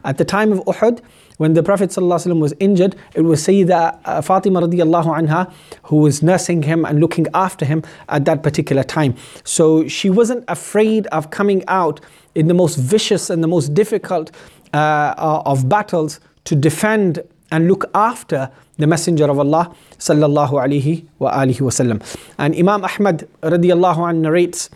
At 0.04 0.18
the 0.18 0.24
time 0.24 0.52
of 0.52 0.58
Uhud, 0.60 1.00
when 1.38 1.54
the 1.54 1.62
Prophet 1.62 1.90
ﷺ 1.90 2.40
was 2.40 2.52
injured, 2.58 2.96
it 3.14 3.22
was 3.22 3.46
Sayyida 3.46 4.00
uh, 4.04 4.20
Fatima 4.22 4.60
anha 4.60 5.52
who 5.84 5.96
was 5.96 6.22
nursing 6.22 6.62
him 6.64 6.84
and 6.84 7.00
looking 7.00 7.26
after 7.32 7.64
him 7.64 7.82
at 8.08 8.24
that 8.24 8.42
particular 8.42 8.82
time. 8.82 9.14
So 9.44 9.86
she 9.86 10.10
wasn't 10.10 10.44
afraid 10.48 11.06
of 11.08 11.30
coming 11.30 11.62
out 11.68 12.00
in 12.34 12.48
the 12.48 12.54
most 12.54 12.76
vicious 12.76 13.30
and 13.30 13.42
the 13.42 13.48
most 13.48 13.72
difficult 13.72 14.32
uh, 14.74 15.14
of 15.16 15.68
battles 15.68 16.20
to 16.44 16.56
defend 16.56 17.22
and 17.50 17.68
look 17.68 17.90
after 17.94 18.50
the 18.76 18.86
Messenger 18.86 19.30
of 19.30 19.38
Allah 19.38 19.74
sallallahu 19.98 20.52
alaihi 20.52 21.06
wa 21.18 21.32
alihi 21.32 21.60
wasallam. 21.60 22.02
And 22.38 22.54
Imam 22.54 22.84
Ahmad 22.84 23.28
radiallahu 23.42 23.98
anhu 23.98 24.20
narrates 24.20 24.70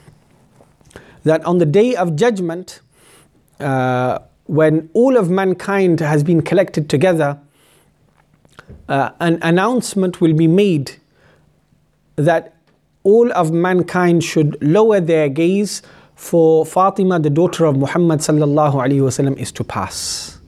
that 1.25 1.45
on 1.45 1.59
the 1.59 1.67
day 1.67 1.95
of 1.95 2.17
judgment, 2.17 2.81
uh, 3.61 4.19
when 4.47 4.91
all 4.93 5.17
of 5.17 5.31
mankind 5.31 6.01
has 6.01 6.25
been 6.25 6.43
collected 6.43 6.91
together, 6.91 7.39
uh, 8.89 9.11
an 9.21 9.39
announcement 9.43 10.21
will 10.21 10.35
be 10.35 10.47
made 10.49 10.97
that 12.17 12.57
all 13.05 13.33
of 13.33 13.53
mankind 13.53 14.25
should 14.25 14.61
lower 14.63 15.01
their 15.01 15.29
gaze 15.29 15.83
for 16.15 16.65
Fatima, 16.65 17.19
the 17.19 17.31
daughter 17.31 17.65
of 17.65 17.77
Muhammad 17.77 18.21
sallallahu 18.21 18.75
alaihi 18.75 19.01
wasallam, 19.01 19.37
is 19.39 19.51
to 19.53 19.65
pass, 19.65 20.39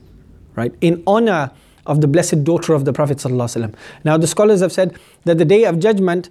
right? 0.55 0.73
In 0.81 1.03
honor 1.05 1.51
of 1.85 2.01
the 2.01 2.07
blessed 2.07 2.43
daughter 2.43 2.73
of 2.73 2.85
the 2.85 2.93
Prophet. 2.93 3.23
Now, 4.03 4.17
the 4.17 4.27
scholars 4.27 4.61
have 4.61 4.71
said 4.71 4.97
that 5.25 5.37
the 5.37 5.45
day 5.45 5.63
of 5.65 5.79
judgment 5.79 6.29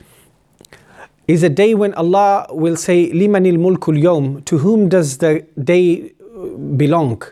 is 1.27 1.43
a 1.43 1.49
day 1.49 1.75
when 1.75 1.95
Allah 1.95 2.47
will 2.51 2.77
say, 2.77 3.11
"Limanil 3.13 3.57
mulkul 3.57 4.01
yom." 4.01 4.43
To 4.43 4.59
whom 4.59 4.89
does 4.89 5.19
the 5.19 5.47
day 5.63 6.13
uh, 6.21 6.47
belong? 6.77 7.23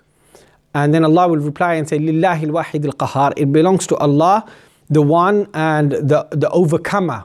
And 0.74 0.94
then 0.94 1.04
Allah 1.04 1.28
will 1.28 1.40
reply 1.40 1.74
and 1.74 1.88
say, 1.88 1.98
"Lillahi 1.98 2.46
al-wahid 2.48 2.86
al-qahar." 2.86 3.34
It 3.36 3.52
belongs 3.52 3.86
to 3.88 3.96
Allah, 3.96 4.46
the 4.88 5.02
one 5.02 5.48
and 5.52 5.92
the 5.92 6.26
the 6.30 6.48
overcomer. 6.50 7.24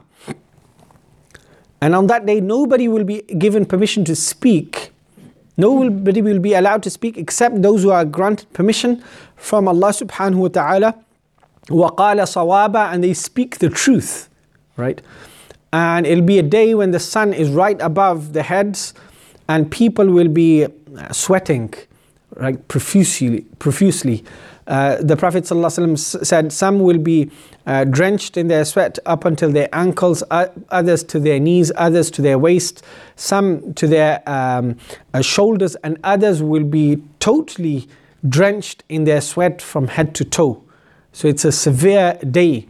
And 1.80 1.94
on 1.94 2.08
that 2.08 2.26
day, 2.26 2.40
nobody 2.40 2.88
will 2.88 3.04
be 3.04 3.22
given 3.38 3.64
permission 3.64 4.04
to 4.04 4.14
speak. 4.16 4.90
Nobody 5.57 6.21
will 6.21 6.39
be 6.39 6.53
allowed 6.53 6.81
to 6.83 6.89
speak 6.89 7.17
except 7.17 7.61
those 7.61 7.83
who 7.83 7.91
are 7.91 8.05
granted 8.05 8.51
permission 8.53 9.03
from 9.35 9.67
Allah 9.67 9.89
subhanahu 9.89 10.35
wa 10.35 10.47
ta'ala. 10.47 10.95
وَقَالَ 11.69 12.17
صَوَابًا 12.17 12.93
And 12.93 13.03
they 13.03 13.13
speak 13.13 13.59
the 13.59 13.69
truth, 13.69 14.29
right? 14.77 15.01
And 15.71 16.05
it'll 16.05 16.23
be 16.23 16.39
a 16.39 16.43
day 16.43 16.73
when 16.73 16.91
the 16.91 16.99
sun 16.99 17.33
is 17.33 17.49
right 17.49 17.79
above 17.81 18.33
the 18.33 18.43
heads 18.43 18.93
and 19.47 19.71
people 19.71 20.07
will 20.07 20.27
be 20.27 20.67
sweating, 21.11 21.73
right, 22.35 22.67
profusely. 22.67 23.41
profusely. 23.59 24.23
Uh, 24.68 24.96
the 25.00 25.16
Prophet 25.16 25.44
ﷺ 25.44 26.24
said 26.26 26.52
some 26.52 26.80
will 26.80 26.98
be 26.98 27.30
uh, 27.66 27.84
drenched 27.84 28.36
in 28.36 28.48
their 28.48 28.66
sweat 28.66 28.98
up 29.06 29.24
until 29.24 29.50
their 29.50 29.68
ankles, 29.72 30.22
others 30.30 31.02
to 31.04 31.18
their 31.18 31.40
knees, 31.40 31.72
others 31.76 32.10
to 32.10 32.22
their 32.22 32.38
waist, 32.38 32.84
some 33.16 33.72
to 33.74 33.86
their 33.86 34.22
um, 34.28 34.76
uh, 35.14 35.22
shoulders, 35.22 35.74
and 35.76 35.98
others 36.04 36.42
will 36.42 36.64
be 36.64 37.02
totally 37.18 37.88
drenched 38.28 38.84
in 38.90 39.04
their 39.04 39.22
sweat 39.22 39.62
from 39.62 39.88
head 39.88 40.14
to 40.16 40.24
toe. 40.24 40.62
So 41.12 41.28
it's 41.28 41.46
a 41.46 41.52
severe 41.52 42.18
day. 42.30 42.66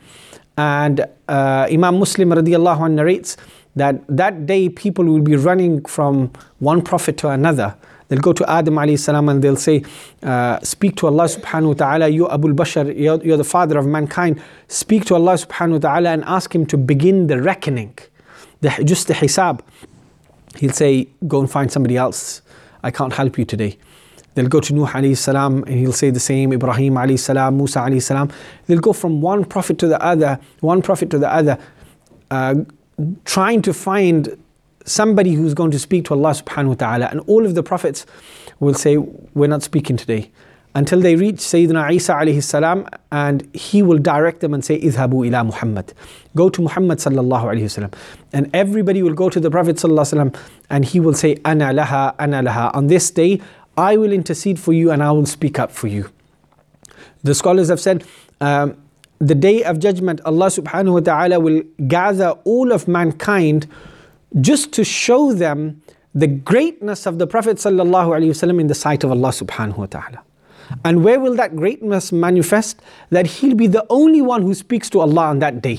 And 0.57 1.01
uh, 1.29 1.67
Imam 1.69 1.99
Muslim 1.99 2.31
radiallahu 2.31 2.81
anh 2.81 2.95
narrates 2.95 3.37
that 3.75 4.05
that 4.09 4.47
day 4.47 4.69
people 4.69 5.05
will 5.05 5.21
be 5.21 5.37
running 5.37 5.85
from 5.85 6.33
one 6.61 6.81
prophet 6.83 7.17
to 7.19 7.29
another. 7.29 7.77
They'll 8.09 8.21
go 8.21 8.33
to 8.33 8.51
Adam 8.51 8.75
alayhi 8.77 8.99
salam 8.99 9.29
and 9.29 9.43
they'll 9.43 9.57
say, 9.57 9.85
uh, 10.23 10.59
Speak 10.61 10.97
to 10.97 11.07
Allah 11.07 11.25
subhanahu 11.25 11.69
wa 11.69 11.75
ta'ala, 11.75 12.09
you 12.09 12.29
Abu 12.29 12.55
Bashar, 12.55 12.99
you're, 12.99 13.23
you're 13.23 13.37
the 13.37 13.45
father 13.45 13.79
of 13.79 13.87
mankind. 13.87 14.43
Speak 14.67 15.05
to 15.07 15.15
Allah 15.15 15.35
subhanahu 15.35 15.73
wa 15.73 15.79
ta'ala 15.79 16.11
and 16.11 16.25
ask 16.25 16.55
Him 16.55 16.65
to 16.67 16.79
begin 16.79 17.27
the 17.27 17.41
reckoning, 17.41 17.97
the, 18.63 18.71
just 18.85 19.09
the 19.09 19.15
hisab. 19.15 19.61
He'll 20.57 20.73
say, 20.73 21.09
Go 21.27 21.41
and 21.41 21.51
find 21.51 21.71
somebody 21.71 21.97
else. 21.97 22.43
I 22.83 22.91
can't 22.91 23.13
help 23.13 23.39
you 23.39 23.45
today. 23.45 23.77
They'll 24.35 24.49
go 24.49 24.61
to 24.61 24.73
Nuh 24.73 24.87
alayhi 24.87 25.17
salam 25.17 25.65
and 25.65 25.75
he'll 25.75 25.93
say 25.93 26.11
the 26.11 26.21
same, 26.21 26.53
Ibrahim 26.53 26.95
alayhi 26.95 27.19
salam, 27.19 27.57
Musa 27.57 27.81
alayhi 27.81 28.01
salam. 28.01 28.31
They'll 28.67 28.79
go 28.79 28.93
from 28.93 29.21
one 29.21 29.45
prophet 29.45 29.79
to 29.81 29.89
the 29.89 30.01
other, 30.01 30.39
one 30.61 30.81
prophet 30.81 31.11
to 31.11 31.19
the 31.19 31.29
other, 31.29 31.59
uh, 32.31 32.55
trying 33.25 33.63
to 33.63 33.75
find 33.75 34.41
somebody 34.85 35.35
who's 35.35 35.55
going 35.55 35.71
to 35.71 35.79
speak 35.79 36.05
to 36.07 36.15
Allah 36.15 36.31
subhanahu 36.31 36.69
wa 36.69 36.75
ta'ala. 36.75 37.09
And 37.11 37.21
all 37.27 37.45
of 37.45 37.55
the 37.55 37.63
prophets 37.63 38.07
will 38.61 38.75
say, 38.75 38.97
We're 38.97 39.49
not 39.49 39.63
speaking 39.63 39.97
today. 39.97 40.31
Until 40.75 41.01
they 41.01 41.17
reach 41.17 41.37
Sayyidina 41.37 41.93
Isa 41.93 42.13
alayhi 42.13 42.43
salam, 42.43 42.87
and 43.11 43.49
he 43.55 43.83
will 43.83 43.99
direct 43.99 44.41
them 44.41 44.55
and 44.55 44.65
say, 44.65 44.81
Idhabu 44.81 45.27
ila 45.27 45.45
Muhammad. 45.45 45.93
Go 46.37 46.49
to 46.49 46.63
Muhammad 46.63 46.99
sallallahu 46.99 47.45
alayhi 47.45 47.63
wasallam. 47.63 47.93
And 48.33 48.51
everybody 48.55 49.03
will 49.03 49.15
go 49.15 49.29
to 49.31 49.41
the 49.41 49.51
Prophet 49.51 49.77
sallallahu 49.77 50.13
alayhi 50.13 50.31
wasallam, 50.33 50.41
and 50.71 50.85
he 50.85 51.01
will 51.01 51.15
say, 51.15 51.39
Ana 51.45 51.67
laha, 51.67 52.15
ana 52.19 52.43
laha. 52.43 52.75
On 52.75 52.87
this 52.87 53.11
day, 53.11 53.41
I 53.77 53.97
will 53.97 54.13
intercede 54.13 54.59
for 54.59 54.73
you 54.73 54.91
and 54.91 55.03
I 55.03 55.13
will 55.13 55.27
speak 55.27 55.59
up 55.59 55.71
for 55.71 55.87
you. 55.87 56.11
The 57.23 57.35
scholars 57.35 57.69
have 57.69 57.81
said, 57.81 58.05
um, 58.41 58.77
the 59.21 59.35
day 59.35 59.63
of 59.63 59.79
judgment, 59.79 60.21
Allah 60.25 60.47
subhanahu 60.47 60.95
wa 60.95 61.01
ta'ala 61.01 61.41
will 61.41 61.63
gather 61.87 62.31
all 62.45 62.73
of 62.73 62.89
mankind 62.89 63.69
just 64.41 64.73
to 64.73 64.85
show 64.85 65.33
them 65.33 65.83
the 66.15 66.27
greatness 66.27 67.07
of 67.07 67.19
the 67.19 67.27
Prophet 67.27 67.65
in 67.65 67.77
the 67.77 68.75
sight 68.75 69.05
of 69.05 69.11
Allah 69.11 69.29
subhanahu 69.29 69.77
wa 69.77 69.87
ta'ala. 69.87 70.23
And 70.85 71.05
where 71.05 71.19
will 71.19 71.35
that 71.37 71.57
greatness 71.57 72.13
manifest? 72.13 72.81
That 73.11 73.27
he'll 73.27 73.55
be 73.55 73.67
the 73.67 73.87
only 73.89 74.21
one 74.21 74.43
who 74.43 74.55
speaks 74.55 74.91
to 74.91 75.01
Allah 75.01 75.27
on 75.27 75.39
that 75.39 75.63
day 75.63 75.79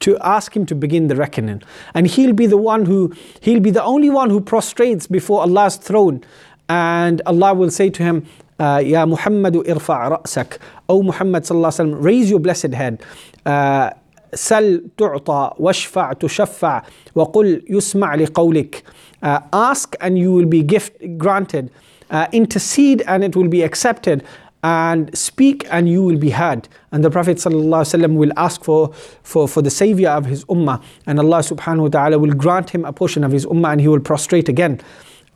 to 0.00 0.18
ask 0.20 0.56
him 0.56 0.66
to 0.66 0.74
begin 0.74 1.08
the 1.08 1.16
reckoning. 1.16 1.62
And 1.94 2.06
he'll 2.06 2.32
be 2.32 2.46
the 2.46 2.56
one 2.56 2.84
who, 2.86 3.14
he'll 3.40 3.60
be 3.60 3.70
the 3.70 3.84
only 3.84 4.10
one 4.10 4.30
who 4.30 4.40
prostrates 4.40 5.06
before 5.06 5.42
Allah's 5.42 5.76
throne. 5.76 6.24
And 6.68 7.22
Allah 7.26 7.54
will 7.54 7.70
say 7.70 7.90
to 7.90 8.02
him, 8.02 8.26
uh, 8.58 8.82
Ya 8.84 9.04
Muhammadu 9.06 9.64
irfa' 9.64 10.22
ra'sak. 10.22 10.58
O 10.88 11.02
Muhammad 11.02 11.44
sallallahu 11.44 12.02
raise 12.02 12.30
your 12.30 12.40
blessed 12.40 12.72
head. 12.74 13.02
Uh, 13.46 13.90
Sal 14.34 14.78
tu'ta, 14.96 15.58
washfa' 15.58 16.18
tushaffa', 16.18 16.84
wa 17.14 17.26
qul 17.26 17.66
yusma' 17.68 18.16
li. 18.16 18.82
Ask 19.22 19.94
and 20.00 20.18
you 20.18 20.32
will 20.32 20.46
be 20.46 20.62
gift 20.62 20.96
granted. 21.18 21.70
Uh, 22.10 22.26
intercede 22.32 23.02
and 23.06 23.24
it 23.24 23.36
will 23.36 23.48
be 23.48 23.62
accepted. 23.62 24.24
And 24.64 25.16
speak 25.16 25.66
and 25.70 25.88
you 25.88 26.02
will 26.02 26.18
be 26.18 26.30
heard. 26.30 26.68
And 26.92 27.04
the 27.04 27.10
Prophet 27.10 27.38
ﷺ 27.38 28.14
will 28.14 28.32
ask 28.36 28.62
for, 28.62 28.92
for, 29.22 29.48
for 29.48 29.60
the 29.60 29.70
savior 29.70 30.10
of 30.10 30.26
his 30.26 30.44
ummah. 30.44 30.80
And 31.06 31.18
Allah 31.18 31.38
subhanahu 31.38 31.82
wa 31.82 31.88
ta'ala 31.88 32.18
will 32.18 32.32
grant 32.32 32.70
him 32.70 32.84
a 32.84 32.92
portion 32.92 33.24
of 33.24 33.32
his 33.32 33.44
ummah 33.46 33.72
and 33.72 33.80
he 33.80 33.88
will 33.88 34.00
prostrate 34.00 34.48
again. 34.48 34.80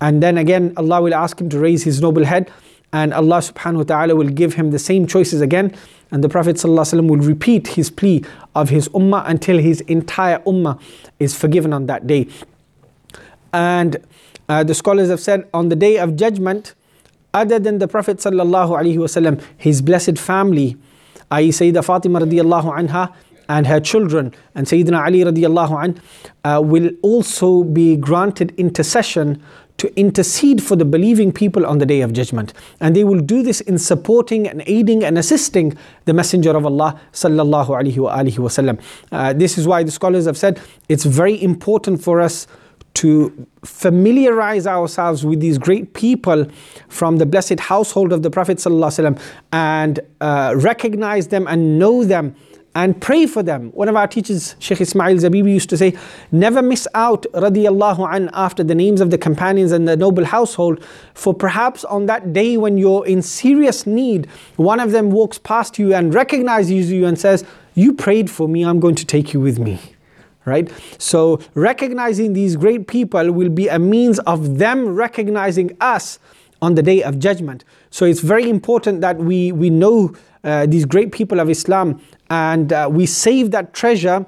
And 0.00 0.22
then 0.22 0.38
again, 0.38 0.74
Allah 0.76 1.00
will 1.02 1.14
ask 1.14 1.40
him 1.40 1.48
to 1.48 1.58
raise 1.58 1.82
his 1.82 2.00
noble 2.00 2.24
head. 2.24 2.50
And 2.92 3.12
Allah 3.12 3.38
subhanahu 3.38 3.78
wa 3.78 3.82
ta'ala 3.82 4.14
will 4.14 4.28
give 4.28 4.54
him 4.54 4.70
the 4.70 4.78
same 4.78 5.06
choices 5.06 5.40
again 5.40 5.74
and 6.10 6.22
the 6.22 6.28
Prophet 6.28 6.56
ﷺ 6.56 7.08
will 7.08 7.18
repeat 7.18 7.68
his 7.68 7.90
plea 7.90 8.24
of 8.54 8.68
his 8.68 8.88
ummah 8.90 9.22
until 9.26 9.58
his 9.58 9.80
entire 9.82 10.38
ummah 10.40 10.80
is 11.18 11.36
forgiven 11.36 11.72
on 11.72 11.86
that 11.86 12.06
day. 12.06 12.28
And 13.52 13.96
uh, 14.48 14.62
the 14.62 14.74
scholars 14.74 15.08
have 15.08 15.20
said 15.20 15.48
on 15.52 15.68
the 15.68 15.76
day 15.76 15.98
of 15.98 16.16
judgment, 16.16 16.74
other 17.34 17.58
than 17.58 17.78
the 17.78 17.88
Prophet 17.88 18.18
ﷺ, 18.18 19.42
his 19.56 19.82
blessed 19.82 20.18
family, 20.18 20.76
i.e. 21.30 21.48
Sayyidah 21.50 21.84
Fatima 21.84 22.20
radiallahu 22.20 22.88
anha, 22.88 23.12
and 23.48 23.66
her 23.66 23.80
children 23.80 24.34
and 24.54 24.66
Sayyidina 24.66 25.04
Ali 25.04 25.20
radiallahu 25.20 25.84
an 25.84 26.00
uh, 26.44 26.60
will 26.60 26.90
also 27.02 27.62
be 27.62 27.96
granted 27.96 28.52
intercession 28.56 29.42
to 29.78 29.94
intercede 29.98 30.62
for 30.62 30.76
the 30.76 30.84
believing 30.84 31.32
people 31.32 31.66
on 31.66 31.78
the 31.78 31.86
day 31.86 32.00
of 32.00 32.12
judgment. 32.12 32.52
And 32.80 32.96
they 32.96 33.04
will 33.04 33.20
do 33.20 33.42
this 33.42 33.60
in 33.60 33.78
supporting 33.78 34.48
and 34.48 34.62
aiding 34.66 35.04
and 35.04 35.18
assisting 35.18 35.76
the 36.06 36.14
Messenger 36.14 36.56
of 36.56 36.64
Allah 36.64 37.00
sallallahu 37.12 37.68
alaihi 37.68 38.36
wasallam. 38.38 38.80
Uh, 39.12 39.32
this 39.32 39.58
is 39.58 39.66
why 39.66 39.82
the 39.82 39.90
scholars 39.90 40.26
have 40.26 40.36
said 40.38 40.60
it's 40.88 41.04
very 41.04 41.42
important 41.42 42.02
for 42.02 42.20
us 42.20 42.46
to 42.94 43.46
familiarize 43.62 44.66
ourselves 44.66 45.22
with 45.22 45.38
these 45.38 45.58
great 45.58 45.92
people 45.92 46.46
from 46.88 47.18
the 47.18 47.26
blessed 47.26 47.60
household 47.60 48.10
of 48.10 48.22
the 48.22 48.30
Prophet 48.30 48.56
ﷺ 48.56 49.20
and 49.52 50.00
uh, 50.22 50.54
recognize 50.56 51.28
them 51.28 51.46
and 51.46 51.78
know 51.78 52.04
them 52.04 52.34
and 52.76 53.00
pray 53.00 53.24
for 53.24 53.42
them. 53.42 53.70
One 53.70 53.88
of 53.88 53.96
our 53.96 54.06
teachers, 54.06 54.54
Sheikh 54.58 54.82
Ismail 54.82 55.16
Zabibi, 55.16 55.50
used 55.50 55.70
to 55.70 55.78
say, 55.78 55.96
Never 56.30 56.60
miss 56.60 56.86
out, 56.94 57.24
radiallahu 57.32 58.14
an, 58.14 58.28
after 58.34 58.62
the 58.62 58.74
names 58.74 59.00
of 59.00 59.10
the 59.10 59.16
companions 59.16 59.72
and 59.72 59.88
the 59.88 59.96
noble 59.96 60.26
household, 60.26 60.84
for 61.14 61.32
perhaps 61.32 61.84
on 61.86 62.04
that 62.04 62.34
day 62.34 62.58
when 62.58 62.76
you're 62.76 63.06
in 63.06 63.22
serious 63.22 63.86
need, 63.86 64.26
one 64.56 64.78
of 64.78 64.92
them 64.92 65.10
walks 65.10 65.38
past 65.38 65.78
you 65.78 65.94
and 65.94 66.12
recognizes 66.12 66.92
you 66.92 67.06
and 67.06 67.18
says, 67.18 67.46
You 67.74 67.94
prayed 67.94 68.30
for 68.30 68.46
me, 68.46 68.62
I'm 68.62 68.78
going 68.78 68.96
to 68.96 69.06
take 69.06 69.32
you 69.32 69.40
with 69.40 69.58
me. 69.58 69.80
Right? 70.44 70.70
So, 70.98 71.40
recognizing 71.54 72.34
these 72.34 72.56
great 72.56 72.86
people 72.88 73.32
will 73.32 73.48
be 73.48 73.68
a 73.68 73.78
means 73.78 74.18
of 74.20 74.58
them 74.58 74.94
recognizing 74.94 75.74
us 75.80 76.18
on 76.60 76.74
the 76.74 76.82
day 76.82 77.02
of 77.02 77.18
judgment. 77.18 77.64
So, 77.90 78.04
it's 78.04 78.20
very 78.20 78.50
important 78.50 79.00
that 79.00 79.16
we, 79.16 79.50
we 79.50 79.70
know 79.70 80.14
uh, 80.46 80.64
these 80.64 80.84
great 80.84 81.12
people 81.12 81.40
of 81.40 81.50
Islam 81.50 82.00
and 82.30 82.72
uh, 82.72 82.88
we 82.90 83.04
save 83.04 83.50
that 83.50 83.74
treasure 83.74 84.24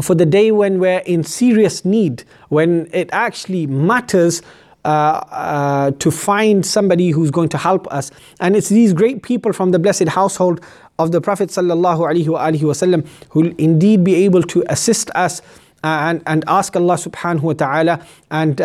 for 0.00 0.14
the 0.14 0.24
day 0.24 0.52
when 0.52 0.78
we're 0.78 1.00
in 1.00 1.22
serious 1.22 1.84
need, 1.84 2.24
when 2.48 2.88
it 2.92 3.10
actually 3.12 3.66
matters 3.66 4.40
uh, 4.84 4.88
uh, 4.88 5.90
to 5.98 6.10
find 6.10 6.64
somebody 6.64 7.10
who's 7.10 7.30
going 7.30 7.48
to 7.48 7.58
help 7.58 7.86
us. 7.92 8.10
And 8.40 8.56
it's 8.56 8.68
these 8.68 8.92
great 8.92 9.22
people 9.22 9.52
from 9.52 9.70
the 9.70 9.78
blessed 9.78 10.08
household 10.08 10.60
of 10.98 11.12
the 11.12 11.20
Prophet 11.20 11.50
ﷺ 11.50 13.08
who 13.30 13.40
will 13.40 13.54
indeed 13.58 14.02
be 14.02 14.14
able 14.24 14.42
to 14.44 14.64
assist 14.68 15.10
us 15.10 15.42
and, 15.84 16.22
and 16.26 16.44
ask 16.46 16.74
Allah 16.76 16.94
subhanahu 16.94 17.42
wa 17.42 17.52
ta'ala 17.52 18.06
and 18.30 18.60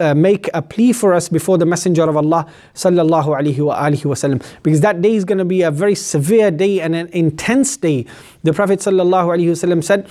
uh, 0.00 0.10
uh, 0.10 0.14
make 0.14 0.48
a 0.54 0.62
plea 0.62 0.92
for 0.92 1.14
us 1.14 1.28
before 1.28 1.58
the 1.58 1.66
Messenger 1.66 2.08
of 2.08 2.16
Allah 2.16 2.46
sallallahu 2.74 3.26
alaihi 3.26 3.56
wasallam 3.56 4.42
because 4.62 4.80
that 4.80 5.00
day 5.02 5.14
is 5.14 5.24
going 5.24 5.38
to 5.38 5.44
be 5.44 5.62
a 5.62 5.70
very 5.70 5.94
severe 5.94 6.50
day 6.50 6.80
and 6.80 6.94
an 6.94 7.08
intense 7.08 7.76
day. 7.76 8.06
The 8.42 8.52
Prophet 8.52 8.80
sallallahu 8.80 9.36
alaihi 9.36 9.50
wasallam 9.50 9.84
said, 9.84 10.08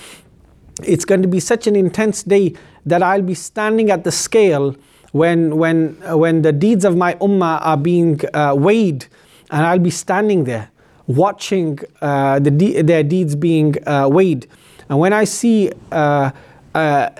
"It's 0.82 1.04
going 1.04 1.22
to 1.22 1.28
be 1.28 1.40
such 1.40 1.66
an 1.66 1.76
intense 1.76 2.22
day 2.22 2.54
that 2.86 3.02
I'll 3.02 3.22
be 3.22 3.34
standing 3.34 3.90
at 3.90 4.04
the 4.04 4.12
scale 4.12 4.74
when 5.12 5.56
when 5.56 5.96
when 6.16 6.42
the 6.42 6.52
deeds 6.52 6.84
of 6.84 6.96
my 6.96 7.14
ummah 7.14 7.58
are 7.60 7.76
being 7.76 8.20
uh, 8.32 8.54
weighed, 8.56 9.06
and 9.50 9.66
I'll 9.66 9.78
be 9.78 9.90
standing 9.90 10.44
there 10.44 10.70
watching 11.06 11.78
uh, 12.00 12.38
the 12.38 12.50
de- 12.50 12.82
their 12.82 13.02
deeds 13.02 13.36
being 13.36 13.76
uh, 13.86 14.08
weighed, 14.10 14.46
and 14.88 14.98
when 14.98 15.12
I 15.12 15.24
see." 15.24 15.72
Uh, 16.74 17.10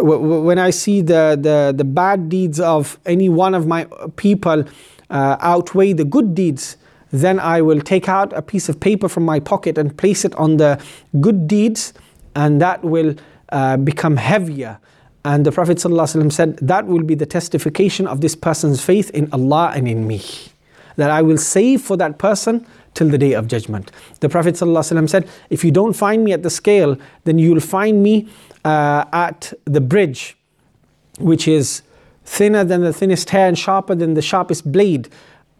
when 0.00 0.58
I 0.58 0.70
see 0.70 1.00
the, 1.00 1.36
the, 1.40 1.74
the 1.76 1.84
bad 1.84 2.28
deeds 2.28 2.60
of 2.60 2.98
any 3.06 3.28
one 3.28 3.54
of 3.54 3.66
my 3.66 3.86
people 4.16 4.64
uh, 5.10 5.36
outweigh 5.40 5.92
the 5.92 6.04
good 6.04 6.34
deeds, 6.34 6.76
then 7.12 7.40
I 7.40 7.60
will 7.60 7.80
take 7.80 8.08
out 8.08 8.32
a 8.32 8.42
piece 8.42 8.68
of 8.68 8.78
paper 8.78 9.08
from 9.08 9.24
my 9.24 9.40
pocket 9.40 9.78
and 9.78 9.96
place 9.96 10.24
it 10.24 10.34
on 10.36 10.58
the 10.58 10.80
good 11.20 11.48
deeds, 11.48 11.92
and 12.36 12.60
that 12.60 12.84
will 12.84 13.16
uh, 13.50 13.76
become 13.78 14.16
heavier. 14.16 14.78
And 15.24 15.44
the 15.44 15.52
Prophet 15.52 15.78
ﷺ 15.78 16.32
said, 16.32 16.56
That 16.58 16.86
will 16.86 17.02
be 17.02 17.14
the 17.14 17.26
testification 17.26 18.06
of 18.06 18.20
this 18.20 18.36
person's 18.36 18.82
faith 18.82 19.10
in 19.10 19.28
Allah 19.32 19.72
and 19.74 19.88
in 19.88 20.06
me. 20.06 20.22
That 20.96 21.10
I 21.10 21.22
will 21.22 21.38
save 21.38 21.82
for 21.82 21.96
that 21.96 22.18
person 22.18 22.64
till 22.94 23.08
the 23.08 23.18
day 23.18 23.32
of 23.32 23.48
judgment. 23.48 23.90
The 24.20 24.28
Prophet 24.28 24.54
ﷺ 24.54 25.08
said, 25.08 25.28
If 25.50 25.64
you 25.64 25.70
don't 25.70 25.92
find 25.92 26.24
me 26.24 26.32
at 26.32 26.42
the 26.42 26.50
scale, 26.50 26.96
then 27.24 27.38
you 27.38 27.52
will 27.52 27.60
find 27.60 28.02
me 28.02 28.28
uh, 28.64 29.04
at 29.12 29.52
the 29.64 29.80
bridge, 29.80 30.36
which 31.18 31.46
is 31.48 31.82
thinner 32.24 32.64
than 32.64 32.82
the 32.82 32.92
thinnest 32.92 33.30
hair 33.30 33.48
and 33.48 33.58
sharper 33.58 33.94
than 33.94 34.14
the 34.14 34.22
sharpest 34.22 34.70
blade. 34.70 35.08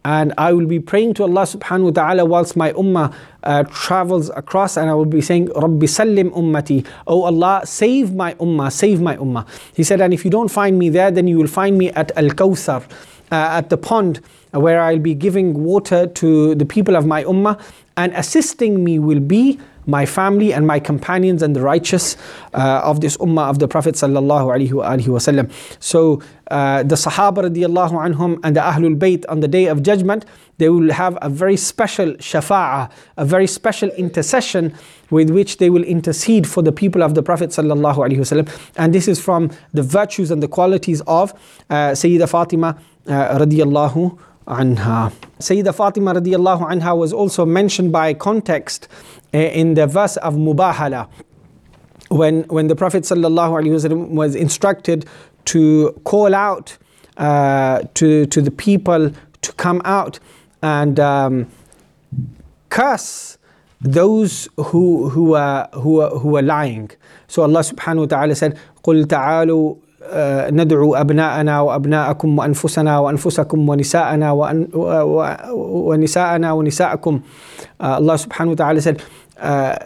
And 0.03 0.33
I 0.37 0.51
will 0.53 0.65
be 0.65 0.79
praying 0.79 1.13
to 1.15 1.23
Allah 1.23 1.43
subhanahu 1.43 1.83
wa 1.83 1.91
ta'ala 1.91 2.25
whilst 2.25 2.55
my 2.55 2.73
ummah 2.73 3.13
uh, 3.43 3.63
travels 3.65 4.31
across, 4.35 4.75
and 4.75 4.89
I 4.89 4.95
will 4.95 5.05
be 5.05 5.21
saying, 5.21 5.51
Rabbi 5.55 5.85
sallim 5.85 6.31
ummati. 6.31 6.87
Oh 7.05 7.23
Allah, 7.23 7.61
save 7.65 8.15
my 8.15 8.33
ummah, 8.35 8.71
save 8.71 8.99
my 8.99 9.15
ummah. 9.17 9.47
He 9.75 9.83
said, 9.83 10.01
and 10.01 10.11
if 10.11 10.25
you 10.25 10.31
don't 10.31 10.49
find 10.49 10.79
me 10.79 10.89
there, 10.89 11.11
then 11.11 11.27
you 11.27 11.37
will 11.37 11.45
find 11.45 11.77
me 11.77 11.91
at 11.91 12.11
Al 12.17 12.29
Kawthar, 12.29 12.81
uh, 13.31 13.59
at 13.59 13.69
the 13.69 13.77
pond 13.77 14.21
where 14.51 14.81
I'll 14.81 14.99
be 14.99 15.13
giving 15.13 15.63
water 15.63 16.07
to 16.07 16.55
the 16.55 16.65
people 16.65 16.95
of 16.95 17.05
my 17.05 17.23
ummah, 17.23 17.61
and 17.95 18.11
assisting 18.13 18.83
me 18.83 18.97
will 18.97 19.19
be 19.19 19.59
my 19.85 20.05
family 20.05 20.53
and 20.53 20.67
my 20.67 20.79
companions 20.79 21.41
and 21.41 21.55
the 21.55 21.61
righteous 21.61 22.17
uh, 22.53 22.81
of 22.83 23.01
this 23.01 23.17
ummah 23.17 23.49
of 23.49 23.59
the 23.59 23.67
Prophet 23.67 23.95
sallallahu 23.95 24.71
alaihi 24.71 25.07
wasallam. 25.07 25.51
So 25.79 26.21
uh, 26.49 26.83
the 26.83 26.95
Sahaba 26.95 27.49
radiallahu 27.49 28.13
anhum 28.13 28.39
and 28.43 28.55
the 28.55 28.61
Ahlul 28.61 28.97
Bayt 28.97 29.25
on 29.29 29.39
the 29.39 29.47
day 29.47 29.65
of 29.65 29.83
judgment, 29.83 30.25
they 30.57 30.69
will 30.69 30.91
have 30.91 31.17
a 31.21 31.29
very 31.29 31.57
special 31.57 32.13
shafa'ah, 32.13 32.91
a 33.17 33.25
very 33.25 33.47
special 33.47 33.89
intercession 33.91 34.75
with 35.09 35.29
which 35.29 35.57
they 35.57 35.69
will 35.69 35.83
intercede 35.83 36.47
for 36.47 36.61
the 36.61 36.71
people 36.71 37.03
of 37.03 37.15
the 37.15 37.23
Prophet 37.23 37.49
sallallahu 37.49 37.95
alaihi 37.95 38.19
wasallam. 38.19 38.71
And 38.77 38.93
this 38.93 39.07
is 39.07 39.19
from 39.19 39.51
the 39.73 39.83
virtues 39.83 40.31
and 40.31 40.43
the 40.43 40.47
qualities 40.47 41.01
of 41.07 41.33
uh, 41.69 41.91
Sayyida 41.91 42.29
Fatima 42.29 42.77
uh, 43.07 43.39
radiallahu 43.39 44.17
anha. 44.46 45.12
Sayyida 45.38 45.74
Fatima 45.74 46.14
radiallahu 46.14 46.70
anha 46.70 46.96
was 46.96 47.12
also 47.12 47.44
mentioned 47.44 47.92
by 47.92 48.14
context 48.14 48.88
Eh, 49.36 49.48
in 49.48 49.74
the 49.74 49.86
verse 49.86 50.16
of 50.18 50.34
Mubahala, 50.34 51.08
when, 52.08 52.44
when 52.44 52.68
the 52.68 52.76
Prophet 52.76 53.02
ﷺ 53.02 54.08
was 54.08 54.34
instructed 54.34 55.04
to 55.46 55.92
call 56.04 56.34
out 56.34 56.78
uh, 57.18 57.82
to, 57.94 58.24
to 58.26 58.40
the 58.40 58.50
people 58.50 59.10
to 59.42 59.52
come 59.54 59.82
out 59.84 60.18
and 60.62 60.98
um, 60.98 61.46
curse 62.70 63.36
those 63.82 64.48
who, 64.56 65.10
who, 65.10 65.34
are, 65.34 65.68
who, 65.74 66.00
are, 66.00 66.18
who 66.18 66.36
are 66.36 66.42
lying. 66.42 66.90
So 67.26 67.42
Allah 67.42 67.60
subhanahu 67.60 67.98
wa 67.98 68.06
ta'ala 68.06 68.34
said, 68.36 68.58
قُلْ 68.84 69.04
تَعَالُوا 69.04 69.78
ندعو 70.50 70.94
أبناءنا 70.94 71.60
وأبناءكم 71.60 72.38
وأنفسنا 72.38 72.98
وأنفسكم 72.98 73.68
ونساءنا 73.68 74.32
ونساءنا 75.52 76.52
ونساءكم 76.52 77.20
Allah 77.80 78.14
subhanahu 78.14 78.48
wa 78.48 78.54
ta'ala 78.54 78.80
said 78.80 79.02
uh, 79.38 79.76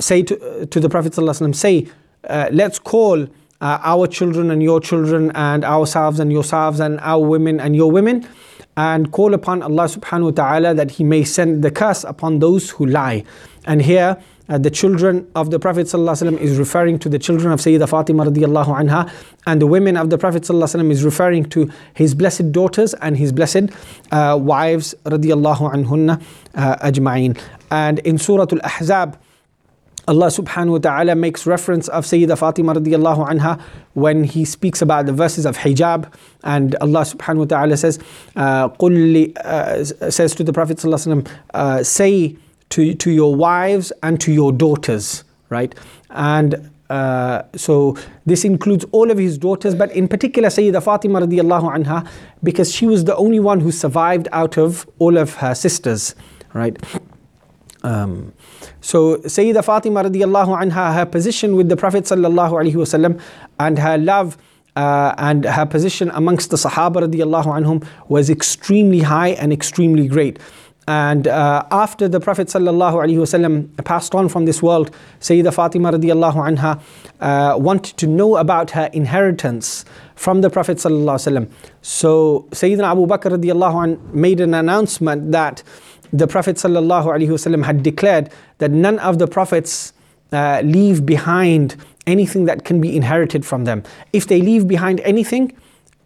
say 0.00 0.22
to, 0.22 0.66
to 0.66 0.80
the 0.80 0.88
Prophet 0.88 1.12
ﷺ, 1.12 1.54
say 1.54 1.86
uh, 2.24 2.48
let's 2.52 2.78
call 2.78 3.22
uh, 3.60 3.78
our 3.82 4.06
children 4.06 4.50
and 4.50 4.62
your 4.62 4.80
children 4.80 5.30
and 5.34 5.64
ourselves 5.64 6.20
and 6.20 6.32
yourselves 6.32 6.80
and 6.80 6.98
our 7.00 7.20
women 7.20 7.60
and 7.60 7.74
your 7.76 7.90
women 7.90 8.26
and 8.76 9.10
call 9.10 9.34
upon 9.34 9.62
Allah 9.62 9.84
subhanahu 9.84 10.24
wa 10.24 10.30
ta'ala 10.30 10.74
that 10.74 10.92
He 10.92 11.04
may 11.04 11.24
send 11.24 11.62
the 11.62 11.70
curse 11.70 12.04
upon 12.04 12.38
those 12.38 12.70
who 12.70 12.86
lie. 12.86 13.24
And 13.66 13.82
here 13.82 14.16
uh, 14.49 14.57
the 14.57 14.69
children 14.69 15.27
of 15.35 15.51
the 15.51 15.59
Prophet 15.59 15.87
ﷺ 15.87 16.37
is 16.39 16.57
referring 16.57 16.99
to 16.99 17.09
the 17.09 17.19
children 17.19 17.51
of 17.51 17.59
Sayyida 17.59 17.87
Fatima 17.87 18.25
radiallahu 18.25 18.77
anha, 18.81 19.11
and 19.45 19.61
the 19.61 19.67
women 19.67 19.95
of 19.95 20.09
the 20.09 20.17
Prophet 20.17 20.43
ﷺ 20.43 20.91
is 20.91 21.03
referring 21.03 21.45
to 21.45 21.71
his 21.93 22.13
blessed 22.13 22.51
daughters 22.51 22.93
and 22.95 23.17
his 23.17 23.31
blessed 23.31 23.69
uh, 24.11 24.37
wives 24.39 24.93
radiallahu 25.05 25.73
anhunna 25.73 26.21
uh, 26.55 26.75
ajma'in. 26.77 27.39
And 27.71 27.99
in 27.99 28.17
Surah 28.17 28.47
Al 28.51 28.59
Ahzab, 28.59 29.17
Allah 30.05 30.27
subhanahu 30.27 30.71
wa 30.71 30.77
ta'ala 30.79 31.15
makes 31.15 31.47
reference 31.47 31.87
of 31.87 32.03
Sayyida 32.03 32.37
Fatima 32.37 32.73
radiallahu 32.73 33.25
anha 33.29 33.61
when 33.93 34.25
he 34.25 34.43
speaks 34.43 34.81
about 34.81 35.05
the 35.05 35.13
verses 35.13 35.45
of 35.45 35.57
hijab 35.57 36.11
and 36.43 36.75
Allah 36.81 37.01
subhanahu 37.01 37.37
wa 37.37 37.45
ta'ala 37.45 37.77
says, 37.77 37.99
uh, 38.35 38.67
uh, 38.67 39.83
says 40.11 40.35
to 40.35 40.43
the 40.43 40.51
Prophet 40.51 40.83
uh, 41.53 41.83
say 41.83 42.35
to, 42.73 42.93
to 42.95 43.11
your 43.11 43.35
wives 43.35 43.91
and 44.01 44.19
to 44.21 44.31
your 44.31 44.51
daughters, 44.51 45.23
right? 45.49 45.73
And 46.09 46.71
uh, 46.89 47.43
so 47.55 47.95
this 48.25 48.43
includes 48.43 48.85
all 48.91 49.11
of 49.11 49.17
his 49.17 49.37
daughters, 49.37 49.75
but 49.75 49.91
in 49.91 50.07
particular 50.07 50.49
Sayyida 50.49 50.81
Fatima 50.83 51.21
radiallahu 51.21 51.73
anha, 51.75 52.07
because 52.41 52.73
she 52.73 52.87
was 52.87 53.03
the 53.05 53.15
only 53.15 53.39
one 53.39 53.59
who 53.59 53.71
survived 53.71 54.27
out 54.31 54.57
of 54.57 54.89
all 54.99 55.17
of 55.17 55.35
her 55.35 55.53
sisters, 55.53 56.15
right? 56.53 56.77
Um, 57.83 58.33
so 58.81 59.17
Sayyida 59.17 59.63
Fatima 59.63 60.03
radiallahu 60.03 60.59
anha, 60.63 60.93
her 60.95 61.05
position 61.05 61.55
with 61.55 61.69
the 61.69 61.77
Prophet 61.77 62.05
sallallahu 62.05 62.51
alaihi 62.51 62.75
wasallam 62.75 63.21
and 63.59 63.77
her 63.77 63.97
love 63.97 64.37
uh, 64.75 65.13
and 65.17 65.45
her 65.45 65.65
position 65.65 66.09
amongst 66.13 66.49
the 66.49 66.57
Sahaba 66.57 67.07
radiallahu 67.07 67.45
anhum 67.45 67.87
was 68.07 68.29
extremely 68.29 68.99
high 68.99 69.29
and 69.29 69.53
extremely 69.53 70.07
great. 70.07 70.39
and 70.88 71.28
uh, 71.28 71.66
after 71.70 72.08
the 72.08 72.18
Prophet 72.18 72.48
ﷺ 72.48 73.84
passed 73.84 74.14
on 74.14 74.30
from 74.30 74.46
this 74.46 74.62
world, 74.62 74.90
Sayyidah 75.20 75.52
Fatima 75.52 75.92
radiallahu 75.92 76.56
anha 76.56 76.80
uh, 77.20 77.58
wanted 77.58 77.98
to 77.98 78.06
know 78.06 78.38
about 78.38 78.70
her 78.70 78.88
inheritance 78.94 79.84
from 80.14 80.40
the 80.40 80.48
Prophet 80.48 80.78
ﷺ. 80.78 81.50
So 81.82 82.46
Sayyidina 82.52 82.90
Abu 82.90 83.06
Bakr 83.06 83.36
radiallahu 83.36 83.82
anh 83.84 84.18
made 84.18 84.40
an 84.40 84.54
announcement 84.54 85.30
that 85.32 85.62
the 86.10 86.26
Prophet 86.26 86.56
ﷺ 86.56 87.64
had 87.66 87.82
declared 87.82 88.30
that 88.56 88.70
none 88.70 88.98
of 89.00 89.18
the 89.18 89.26
Prophets 89.26 89.92
uh, 90.32 90.62
leave 90.64 91.04
behind 91.04 91.76
anything 92.06 92.46
that 92.46 92.64
can 92.64 92.80
be 92.80 92.96
inherited 92.96 93.44
from 93.44 93.64
them. 93.64 93.82
If 94.14 94.26
they 94.28 94.40
leave 94.40 94.66
behind 94.66 95.00
anything, 95.00 95.52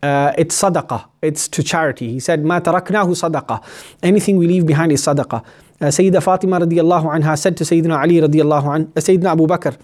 uh, 0.04 0.34
it's 0.38 0.62
sadaqah, 0.62 1.06
it's 1.22 1.48
to 1.48 1.64
charity. 1.64 2.12
He 2.12 2.20
said, 2.20 2.44
Ma 2.44 2.60
taraknahu 2.60 3.16
sadaqah. 3.16 3.64
Anything 4.04 4.38
we 4.38 4.48
leave 4.48 4.66
behind 4.66 4.92
is 4.92 5.02
sadaqah. 5.02 5.44
Uh, 5.80 6.22
Fatima 6.22 6.60
radiallahu 6.60 7.06
anha 7.06 7.38
said 7.38 7.56
to 7.58 7.64
Sayyidina 7.64 8.00
Ali 8.02 8.16
radiallahu 8.16 8.74
anh, 8.74 8.82
uh, 8.96 9.00
Sayyidina 9.00 9.32
Abu 9.32 9.48
Bakr, 9.48 9.78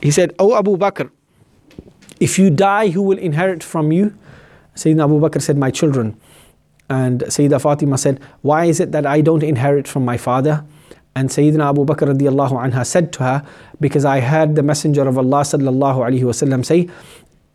he 0.00 0.10
said, 0.10 0.34
Oh 0.38 0.56
Abu 0.56 0.76
Bakr, 0.76 1.10
if 2.20 2.38
you 2.38 2.50
die, 2.50 2.88
who 2.88 3.02
will 3.02 3.18
inherit 3.18 3.62
from 3.62 3.92
you? 3.92 4.16
Sayyidina 4.74 5.04
Abu 5.04 5.20
Bakr 5.20 5.42
said, 5.42 5.56
My 5.56 5.70
children. 5.70 6.18
And 6.88 7.22
Sayyidina 7.22 7.60
Fatima 7.60 7.98
said, 7.98 8.20
Why 8.42 8.66
is 8.66 8.78
it 8.78 8.92
that 8.92 9.06
I 9.06 9.20
don't 9.20 9.42
inherit 9.42 9.88
from 9.88 10.04
my 10.04 10.16
father? 10.16 10.64
And 11.16 11.30
Sayyidina 11.30 11.70
Abu 11.70 11.84
Bakr 11.84 12.14
radiallahu 12.14 12.52
anha 12.62 12.86
said 12.86 13.12
to 13.14 13.22
her, 13.24 13.46
Because 13.80 14.04
I 14.04 14.20
heard 14.20 14.54
the 14.54 14.62
Messenger 14.62 15.08
of 15.08 15.18
Allah 15.18 15.40
sallallahu 15.40 16.06
alayhi 16.06 16.22
wasallam 16.22 16.64
say, 16.64 16.88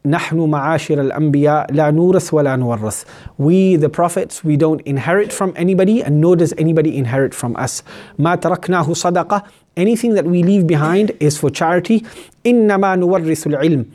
نحن 0.06 0.38
معاشر 0.38 1.00
الأنبياء 1.00 1.72
لا 1.72 1.90
نورث 1.90 2.34
ولا 2.34 2.56
نورث. 2.56 3.04
We, 3.38 3.76
the 3.76 3.88
prophets, 3.88 4.44
we 4.44 4.56
don't 4.56 4.80
inherit 4.82 5.32
from 5.32 5.52
anybody 5.56 6.02
and 6.02 6.20
nor 6.20 6.36
does 6.36 6.54
anybody 6.58 6.96
inherit 6.96 7.34
from 7.34 7.56
us. 7.56 7.82
ما 8.18 8.36
تركناه 8.36 8.94
صدقة. 8.94 9.42
Anything 9.76 10.14
that 10.14 10.24
we 10.24 10.42
leave 10.42 10.66
behind 10.66 11.12
is 11.20 11.36
for 11.36 11.50
charity. 11.50 12.04
إنما 12.44 12.96
نورث 12.96 13.46
العلم. 13.46 13.86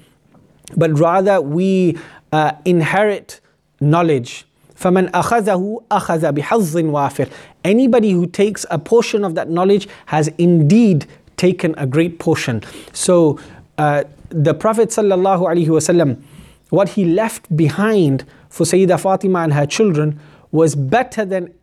But 0.76 1.00
rather 1.00 1.42
we 1.42 1.98
uh, 2.32 2.54
inherit 2.66 3.40
knowledge. 3.80 4.46
فَمَنْ 4.76 5.12
أَخَذَهُ 5.12 5.84
أَخَذَ 5.92 6.32
بِحَظٍ 6.32 6.84
وَافِرٍ 6.92 7.30
Anybody 7.64 8.12
who 8.12 8.26
takes 8.26 8.66
a 8.72 8.80
portion 8.80 9.24
of 9.24 9.36
that 9.36 9.48
knowledge 9.50 9.88
has 10.08 10.28
indeed 10.40 11.06
taken 11.38 11.76
a 11.78 11.86
great 11.86 12.18
portion. 12.18 12.64
So 12.92 13.40
uh, 13.78 14.04
the 14.37 14.53
Prophet 14.55 14.91
ﷺ, 14.91 16.23
what 16.71 16.91
he 16.91 17.05
left 17.05 17.55
behind 17.57 18.25
for 18.51 18.65
Sayyidah 18.65 19.01
Fatima 19.01 19.41
and 19.41 19.53
her 19.53 19.67
children 19.67 20.21
was 20.53 20.75
better 20.75 21.25
than 21.25 21.55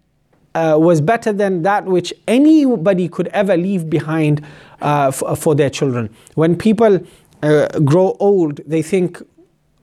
uh, 0.55 0.77
was 0.79 1.01
better 1.01 1.33
than 1.33 1.63
that 1.63 1.85
which 1.85 2.13
anybody 2.27 3.09
could 3.09 3.27
ever 3.29 3.57
leave 3.57 3.89
behind 3.89 4.45
uh, 4.81 5.07
f- 5.11 5.39
for 5.39 5.55
their 5.55 5.69
children. 5.69 6.15
When 6.35 6.55
people 6.55 6.99
uh, 7.41 7.67
grow 7.79 8.15
old, 8.19 8.57
they 8.67 8.83
think 8.83 9.19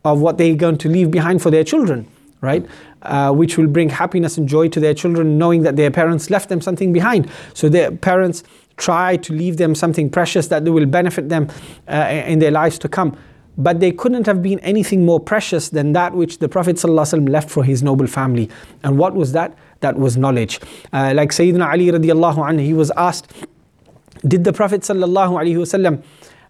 of 0.05 0.21
what 0.21 0.39
they're 0.39 0.55
going 0.55 0.79
to 0.79 0.89
leave 0.89 1.11
behind 1.11 1.43
for 1.43 1.51
their 1.51 1.65
children, 1.65 2.07
right? 2.41 2.65
Uh, 3.03 3.33
which 3.33 3.59
will 3.59 3.67
bring 3.67 3.89
happiness 3.89 4.39
and 4.39 4.49
joy 4.49 4.69
to 4.69 4.79
their 4.79 4.95
children, 4.95 5.39
knowing 5.39 5.63
that 5.63 5.75
their 5.75 5.91
parents 5.91 6.31
left 6.31 6.49
them 6.49 6.61
something 6.61 6.93
behind. 6.93 7.29
So 7.53 7.69
their 7.69 7.91
parents 7.91 8.45
try 8.78 9.18
to 9.18 9.34
leave 9.34 9.58
them 9.58 9.74
something 9.76 10.10
precious 10.10 10.48
that 10.48 10.64
will 10.64 10.86
benefit 10.86 11.30
them 11.30 11.50
uh, 11.88 12.24
in 12.28 12.40
their 12.40 12.52
lives 12.52 12.78
to 12.80 12.90
come. 12.90 13.18
But 13.58 13.80
they 13.80 13.92
couldn't 13.92 14.26
have 14.26 14.42
been 14.42 14.60
anything 14.60 15.06
more 15.06 15.20
precious 15.20 15.70
than 15.70 15.94
that 15.94 16.14
which 16.14 16.40
the 16.40 16.50
Prophet 16.50 16.76
ﷺ 16.76 17.30
left 17.30 17.50
for 17.50 17.64
his 17.64 17.82
noble 17.82 18.08
family. 18.08 18.50
And 18.84 18.98
what 18.98 19.16
was 19.16 19.32
that? 19.32 19.58
That 19.80 19.98
was 19.98 20.18
knowledge. 20.18 20.60
Uh, 20.92 21.14
like 21.16 21.30
Sayyidina 21.30 21.72
Ali 21.72 21.88
radiallahu 21.88 22.38
anhu, 22.38 22.60
he 22.60 22.74
was 22.74 22.92
asked, 22.98 23.32
Did 24.28 24.44
the 24.44 24.52
Prophet 24.52 24.82
ﷺ 24.82 26.04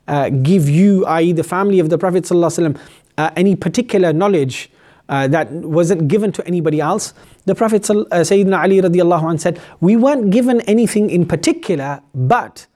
uh, 0.07 0.29
give 0.29 0.67
you, 0.67 1.05
i.e., 1.05 1.31
the 1.31 1.43
family 1.43 1.79
of 1.79 1.89
the 1.89 1.97
Prophet 1.97 2.23
ﷺ, 2.23 2.79
uh, 3.17 3.29
any 3.35 3.55
particular 3.55 4.11
knowledge? 4.11 4.71
Uh, 5.10 5.26
that 5.26 5.50
wasn't 5.50 6.06
given 6.06 6.30
to 6.30 6.46
anybody 6.46 6.80
else. 6.80 7.12
The 7.44 7.56
Prophet 7.56 7.90
uh, 7.90 7.94
Sayyidina 7.94 8.62
Ali 8.62 8.80
radiallahu 8.80 9.28
anh 9.28 9.38
said, 9.38 9.60
We 9.80 9.96
weren't 9.96 10.30
given 10.30 10.60
anything 10.62 11.10
in 11.10 11.26
particular, 11.26 12.00
but 12.14 12.68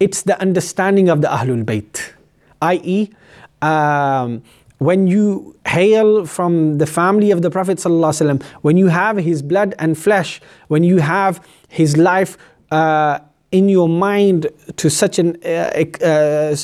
it's 0.00 0.22
the 0.22 0.40
understanding 0.40 1.08
of 1.08 1.22
the 1.22 1.28
Ahlul 1.28 1.64
Bayt. 1.64 2.14
I.e., 2.60 3.10
um, 3.62 4.42
when 4.78 5.06
you 5.06 5.56
hail 5.66 6.26
from 6.26 6.78
the 6.78 6.86
family 6.86 7.30
of 7.30 7.42
the 7.42 7.50
Prophet 7.50 7.80
when 8.62 8.76
you 8.76 8.88
have 8.88 9.16
his 9.16 9.40
blood 9.42 9.74
and 9.78 9.96
flesh, 9.96 10.40
when 10.66 10.82
you 10.82 10.98
have 10.98 11.44
his 11.68 11.96
life 11.96 12.36
uh, 12.72 13.20
in 13.50 13.68
your 13.68 13.88
mind 13.88 14.48
to 14.76 14.90
such 14.90 15.18
an 15.18 15.36
uh, 15.44 15.84
uh, 16.02 16.54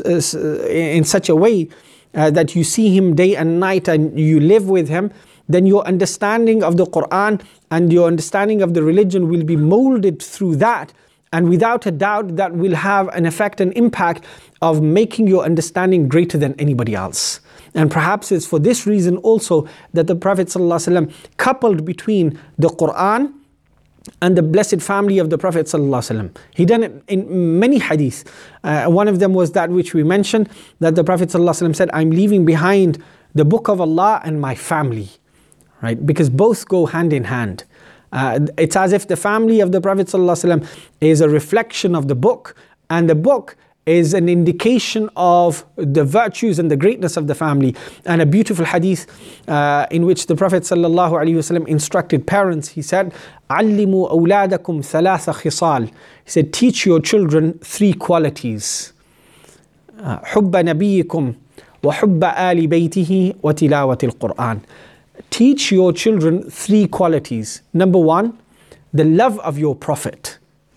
in 0.68 1.04
such 1.04 1.28
a 1.28 1.36
way 1.36 1.68
uh, 2.14 2.30
that 2.30 2.54
you 2.54 2.64
see 2.64 2.96
Him 2.96 3.14
day 3.14 3.36
and 3.36 3.60
night 3.60 3.88
and 3.88 4.18
you 4.18 4.40
live 4.40 4.68
with 4.68 4.88
Him, 4.88 5.12
then 5.48 5.66
your 5.66 5.86
understanding 5.86 6.62
of 6.62 6.76
the 6.76 6.86
Quran 6.86 7.40
and 7.70 7.92
your 7.92 8.06
understanding 8.06 8.62
of 8.62 8.74
the 8.74 8.82
religion 8.82 9.28
will 9.28 9.44
be 9.44 9.56
molded 9.56 10.22
through 10.22 10.56
that. 10.56 10.92
And 11.32 11.48
without 11.48 11.84
a 11.84 11.90
doubt, 11.90 12.36
that 12.36 12.54
will 12.54 12.76
have 12.76 13.08
an 13.08 13.26
effect 13.26 13.60
and 13.60 13.72
impact 13.76 14.24
of 14.62 14.80
making 14.80 15.26
your 15.26 15.44
understanding 15.44 16.08
greater 16.08 16.38
than 16.38 16.54
anybody 16.60 16.94
else. 16.94 17.40
And 17.74 17.90
perhaps 17.90 18.30
it's 18.30 18.46
for 18.46 18.60
this 18.60 18.86
reason 18.86 19.16
also 19.18 19.66
that 19.94 20.06
the 20.06 20.14
Prophet 20.14 20.46
ﷺ 20.46 21.12
coupled 21.36 21.84
between 21.84 22.38
the 22.56 22.68
Quran 22.68 23.32
and 24.21 24.37
the 24.37 24.41
blessed 24.41 24.81
family 24.81 25.19
of 25.19 25.29
the 25.29 25.37
Prophet 25.37 25.65
ﷺ. 25.67 26.35
He 26.55 26.65
done 26.65 26.83
it 26.83 27.03
in 27.07 27.59
many 27.59 27.79
hadith. 27.79 28.23
Uh, 28.63 28.85
one 28.85 29.07
of 29.07 29.19
them 29.19 29.33
was 29.33 29.51
that 29.51 29.69
which 29.69 29.93
we 29.93 30.03
mentioned 30.03 30.49
that 30.79 30.95
the 30.95 31.03
Prophet 31.03 31.29
ﷺ 31.29 31.75
said, 31.75 31.89
I'm 31.93 32.09
leaving 32.11 32.45
behind 32.45 33.03
the 33.35 33.45
book 33.45 33.67
of 33.67 33.79
Allah 33.79 34.21
and 34.23 34.41
my 34.41 34.55
family. 34.55 35.09
Right? 35.81 36.03
Because 36.05 36.29
both 36.29 36.67
go 36.67 36.85
hand 36.85 37.13
in 37.13 37.25
hand. 37.25 37.63
Uh, 38.11 38.39
it's 38.57 38.75
as 38.75 38.91
if 38.91 39.07
the 39.07 39.15
family 39.15 39.59
of 39.59 39.71
the 39.71 39.79
Prophet 39.79 40.07
ﷺ 40.07 40.67
is 40.99 41.21
a 41.21 41.29
reflection 41.29 41.95
of 41.95 42.07
the 42.07 42.15
book, 42.15 42.55
and 42.89 43.09
the 43.09 43.15
book 43.15 43.55
is 43.85 44.13
an 44.13 44.29
indication 44.29 45.09
of 45.15 45.65
the 45.75 46.03
virtues 46.03 46.59
and 46.59 46.69
the 46.69 46.77
greatness 46.77 47.17
of 47.17 47.27
the 47.27 47.33
family. 47.33 47.75
And 48.05 48.21
a 48.21 48.25
beautiful 48.25 48.65
hadith 48.65 49.07
uh, 49.47 49.87
in 49.89 50.05
which 50.05 50.27
the 50.27 50.35
Prophet 50.35 50.63
ﷺ 50.63 51.67
instructed 51.67 52.27
parents, 52.27 52.69
he 52.69 52.81
said, 52.81 53.13
علموا 53.49 54.09
أولادكم 54.11 54.81
ثلاث 54.81 55.29
خصال. 55.29 55.87
He 56.23 56.29
said, 56.29 56.53
teach 56.53 56.85
your 56.85 56.99
children 56.99 57.53
three 57.63 57.93
qualities. 57.93 58.93
حب 60.03 60.55
نبيكم 60.55 61.33
وحب 61.83 62.23
آل 62.23 62.67
بيته 62.67 63.33
وتلاوة 63.43 63.97
القرآن. 64.03 64.59
Teach 65.29 65.71
your 65.71 65.93
children 65.93 66.43
three 66.49 66.87
qualities. 66.87 67.61
Number 67.73 67.99
one, 67.99 68.37
the 68.93 69.03
love 69.03 69.39
of 69.39 69.57
your 69.57 69.75
Prophet. 69.75 70.32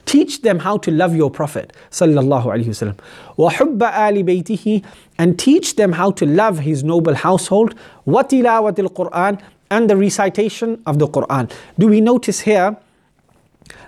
Teach 0.07 0.42
them 0.42 0.59
how 0.59 0.76
to 0.78 0.90
love 0.90 1.14
your 1.16 1.31
Prophet 1.31 1.72
sallallahu 1.90 2.44
alaihi 2.44 2.66
wasallam. 2.66 2.98
وَحُبَّ 3.38 3.78
آلِ 3.78 4.24
بَيْتِهِ 4.24 4.85
And 5.18 5.38
teach 5.38 5.76
them 5.76 5.92
how 5.92 6.11
to 6.11 6.26
love 6.26 6.59
his 6.59 6.85
noble 6.85 7.14
household. 7.14 7.74
وَتِلَاوَةِ 8.07 8.74
الْقُرْآنِ 8.74 9.40
And 9.70 9.88
the 9.88 9.96
recitation 9.96 10.83
of 10.87 10.98
the 10.98 11.07
Qur'an. 11.07 11.48
Do 11.78 11.87
we 11.87 12.00
notice 12.00 12.40
here 12.40 12.76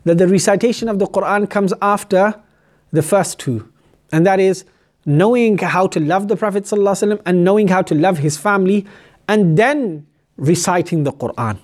that 0.05 0.19
the 0.19 0.29
recitation 0.29 0.89
of 0.89 0.99
the 0.99 1.07
Qur'an 1.07 1.47
comes 1.47 1.75
after 1.83 2.35
the 2.93 3.03
first 3.03 3.39
two? 3.39 3.69
And 4.13 4.25
that 4.27 4.41
is 4.41 4.65
knowing 5.05 5.59
how 5.59 5.87
to 5.89 6.01
love 6.01 6.29
the 6.29 6.37
Prophet 6.37 6.65
ﷺ 6.65 7.21
and 7.27 7.45
knowing 7.45 7.69
how 7.69 7.83
to 7.83 7.95
love 7.95 8.19
his 8.19 8.39
family 8.39 8.87
and 9.29 9.59
then 9.59 10.07
reciting 10.37 11.05
the 11.05 11.13
Qur'an. 11.13 11.59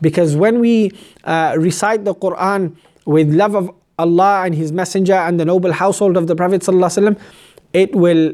Because 0.00 0.36
when 0.36 0.60
we 0.60 0.92
uh, 1.24 1.54
recite 1.58 2.04
the 2.04 2.14
Qur'an 2.14 2.76
with 3.06 3.32
love 3.32 3.54
of 3.54 3.70
Allah 3.99 4.43
and 4.45 4.55
His 4.55 4.71
Messenger 4.71 5.13
and 5.13 5.39
the 5.39 5.45
noble 5.45 5.71
household 5.71 6.17
of 6.17 6.27
the 6.27 6.35
Prophet 6.35 6.67
it 7.73 7.95
will 7.95 8.33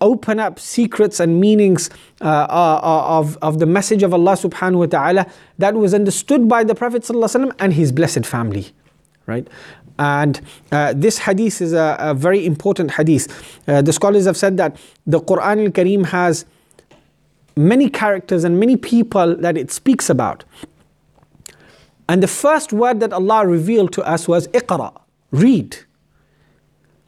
open 0.00 0.38
up 0.38 0.58
secrets 0.58 1.20
and 1.20 1.40
meanings 1.40 1.88
uh, 2.20 2.24
uh, 2.24 2.80
of, 2.82 3.38
of 3.40 3.58
the 3.58 3.66
message 3.66 4.02
of 4.02 4.12
Allah 4.12 4.32
subhanahu 4.32 4.78
wa 4.78 4.86
ta'ala 4.86 5.26
that 5.58 5.74
was 5.74 5.94
understood 5.94 6.48
by 6.48 6.64
the 6.64 6.74
Prophet 6.74 7.08
and 7.58 7.72
his 7.72 7.92
blessed 7.92 8.26
family. 8.26 8.66
Right? 9.26 9.48
And 9.98 10.40
uh, 10.70 10.92
this 10.94 11.18
hadith 11.18 11.62
is 11.62 11.72
a, 11.72 11.96
a 11.98 12.14
very 12.14 12.44
important 12.44 12.92
hadith. 12.92 13.58
Uh, 13.66 13.80
the 13.80 13.92
scholars 13.92 14.26
have 14.26 14.36
said 14.36 14.58
that 14.58 14.76
the 15.06 15.20
Quran 15.20 15.64
al 15.64 15.72
Kareem 15.72 16.06
has 16.06 16.44
many 17.56 17.88
characters 17.88 18.44
and 18.44 18.60
many 18.60 18.76
people 18.76 19.34
that 19.36 19.56
it 19.56 19.72
speaks 19.72 20.10
about. 20.10 20.44
And 22.08 22.22
the 22.22 22.28
first 22.28 22.72
word 22.72 23.00
that 23.00 23.12
Allah 23.12 23.46
revealed 23.46 23.92
to 23.94 24.02
us 24.02 24.28
was 24.28 24.48
iqra, 24.48 24.92
read. 25.30 25.76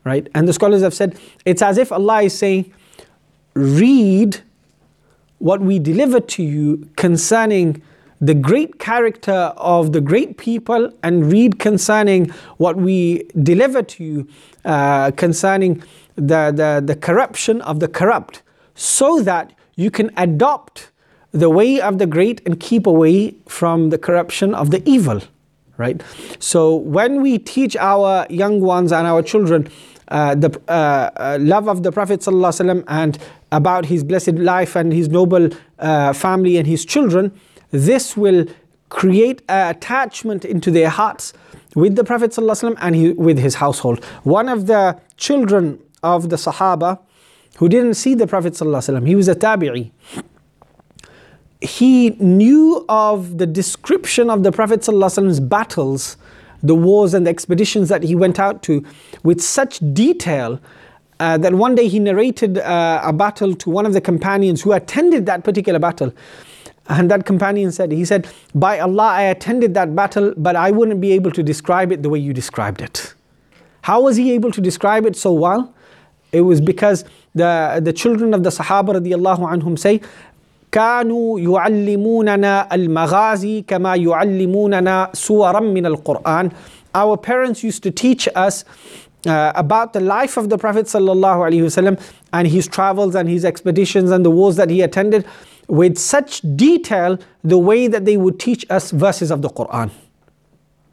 Right? 0.04 0.28
And 0.34 0.48
the 0.48 0.52
scholars 0.52 0.82
have 0.82 0.94
said 0.94 1.18
it's 1.44 1.62
as 1.62 1.78
if 1.78 1.92
Allah 1.92 2.22
is 2.22 2.36
saying, 2.36 2.72
read 3.54 4.40
what 5.38 5.60
we 5.60 5.78
delivered 5.78 6.28
to 6.28 6.42
you 6.42 6.88
concerning 6.96 7.82
the 8.20 8.34
great 8.34 8.80
character 8.80 9.52
of 9.56 9.92
the 9.92 10.00
great 10.00 10.38
people 10.38 10.92
and 11.04 11.30
read 11.30 11.58
concerning 11.60 12.30
what 12.56 12.76
we 12.76 13.28
deliver 13.42 13.82
to 13.82 14.04
you 14.04 14.28
uh, 14.64 15.12
concerning 15.12 15.82
the, 16.16 16.50
the, 16.50 16.82
the 16.84 16.96
corruption 16.96 17.62
of 17.62 17.78
the 17.78 17.86
corrupt, 17.86 18.42
so 18.74 19.20
that 19.22 19.52
you 19.76 19.90
can 19.90 20.10
adopt 20.16 20.90
the 21.31 21.49
way 21.49 21.81
of 21.81 21.97
the 21.97 22.05
great 22.05 22.41
and 22.45 22.59
keep 22.59 22.85
away 22.87 23.35
from 23.47 23.89
the 23.89 23.97
corruption 23.97 24.53
of 24.53 24.71
the 24.71 24.87
evil. 24.87 25.21
Right? 25.77 26.01
So 26.39 26.75
when 26.75 27.21
we 27.21 27.39
teach 27.39 27.75
our 27.75 28.27
young 28.29 28.61
ones 28.61 28.91
and 28.91 29.07
our 29.07 29.23
children 29.23 29.67
uh, 30.09 30.35
the 30.35 30.61
uh, 30.67 31.09
uh, 31.15 31.37
love 31.41 31.67
of 31.67 31.81
the 31.81 31.91
Prophet 31.91 32.19
ﷺ 32.19 32.83
and 32.87 33.17
about 33.51 33.85
his 33.85 34.03
blessed 34.03 34.35
life 34.35 34.75
and 34.75 34.93
his 34.93 35.09
noble 35.09 35.49
uh, 35.79 36.13
family 36.13 36.57
and 36.57 36.67
his 36.67 36.85
children, 36.85 37.31
this 37.71 38.15
will 38.15 38.45
create 38.89 39.41
an 39.49 39.71
attachment 39.71 40.45
into 40.45 40.69
their 40.69 40.89
hearts 40.89 41.33
with 41.75 41.95
the 41.95 42.03
Prophet 42.03 42.31
ﷺ 42.31 42.75
and 42.79 42.95
he, 42.95 43.13
with 43.13 43.39
his 43.39 43.55
household. 43.55 44.03
One 44.23 44.49
of 44.49 44.67
the 44.67 44.99
children 45.17 45.79
of 46.03 46.29
the 46.29 46.35
Sahaba 46.35 46.99
who 47.57 47.69
didn't 47.69 47.95
see 47.95 48.13
the 48.13 48.27
Prophet 48.27 48.53
ﷺ, 48.53 49.07
he 49.07 49.15
was 49.15 49.27
a 49.27 49.35
tabi'i. 49.35 49.91
he 51.60 52.10
knew 52.20 52.84
of 52.88 53.38
the 53.38 53.46
description 53.46 54.30
of 54.30 54.42
the 54.42 54.52
Prophet 54.52 54.80
ﷺ's 54.80 55.40
battles 55.40 56.16
the 56.62 56.74
wars 56.74 57.14
and 57.14 57.26
the 57.26 57.30
expeditions 57.30 57.88
that 57.88 58.02
he 58.02 58.14
went 58.14 58.38
out 58.38 58.62
to 58.64 58.84
with 59.22 59.40
such 59.40 59.78
detail 59.92 60.60
uh, 61.20 61.38
that 61.38 61.54
one 61.54 61.74
day 61.74 61.88
he 61.88 61.98
narrated 61.98 62.58
uh, 62.58 63.00
a 63.02 63.12
battle 63.12 63.54
to 63.54 63.70
one 63.70 63.86
of 63.86 63.92
the 63.92 64.00
companions 64.00 64.62
who 64.62 64.72
attended 64.72 65.26
that 65.26 65.44
particular 65.44 65.78
battle. 65.78 66.12
And 66.88 67.10
that 67.10 67.26
companion 67.26 67.70
said, 67.70 67.92
he 67.92 68.04
said, 68.04 68.28
by 68.54 68.78
Allah, 68.78 69.08
I 69.08 69.22
attended 69.24 69.74
that 69.74 69.94
battle, 69.94 70.32
but 70.36 70.56
I 70.56 70.70
wouldn't 70.70 71.00
be 71.00 71.12
able 71.12 71.30
to 71.32 71.42
describe 71.42 71.92
it 71.92 72.02
the 72.02 72.08
way 72.08 72.18
you 72.18 72.32
described 72.32 72.80
it. 72.80 73.14
How 73.82 74.00
was 74.00 74.16
he 74.16 74.32
able 74.32 74.52
to 74.52 74.60
describe 74.60 75.06
it 75.06 75.16
so 75.16 75.32
well? 75.32 75.74
It 76.32 76.42
was 76.42 76.60
because 76.60 77.04
the, 77.34 77.80
the 77.82 77.92
children 77.92 78.32
of 78.32 78.42
the 78.42 78.50
Sahaba 78.50 79.00
radiallahu 79.00 79.40
anhum 79.40 79.78
say, 79.78 80.00
كانوا 80.71 81.39
يعلموننا 81.39 82.75
المغازي 82.75 83.61
كما 83.61 83.95
يعلموننا 83.95 85.09
سورا 85.13 85.59
من 85.59 85.85
القرآن 85.85 86.49
Our 86.95 87.17
parents 87.17 87.63
used 87.63 87.81
to 87.83 87.91
teach 87.91 88.27
us 88.35 88.65
uh, 89.25 89.51
about 89.55 89.93
the 89.93 89.99
life 89.99 90.37
of 90.37 90.49
the 90.49 90.57
Prophet 90.57 90.85
sallallahu 90.85 91.39
alaihi 91.47 91.63
wasallam 91.63 91.99
and 92.31 92.47
his 92.47 92.67
travels 92.67 93.15
and 93.15 93.27
his 93.29 93.45
expeditions 93.45 94.11
and 94.11 94.25
the 94.25 94.29
wars 94.29 94.55
that 94.57 94.69
he 94.69 94.81
attended 94.81 95.25
with 95.67 95.97
such 95.97 96.41
detail 96.55 97.17
the 97.43 97.57
way 97.57 97.87
that 97.87 98.05
they 98.05 98.17
would 98.17 98.39
teach 98.39 98.65
us 98.69 98.91
verses 98.91 99.31
of 99.31 99.41
the 99.41 99.49
Quran. 99.49 99.91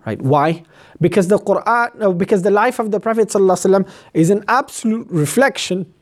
Right? 0.07 0.21
Why? 0.23 0.63
Because 1.01 1.29
the 1.29 1.39
Quran, 1.39 2.17
because 2.17 2.43
the 2.43 2.51
life 2.51 2.79
of 2.79 2.91
the 2.91 3.01
Prophet 3.01 3.29
sallallahu 3.29 3.59
alaihi 3.59 3.85
wasallam 3.85 3.89
is 4.15 4.31
an 4.31 4.45
absolute 4.49 5.07
reflection 5.11 5.93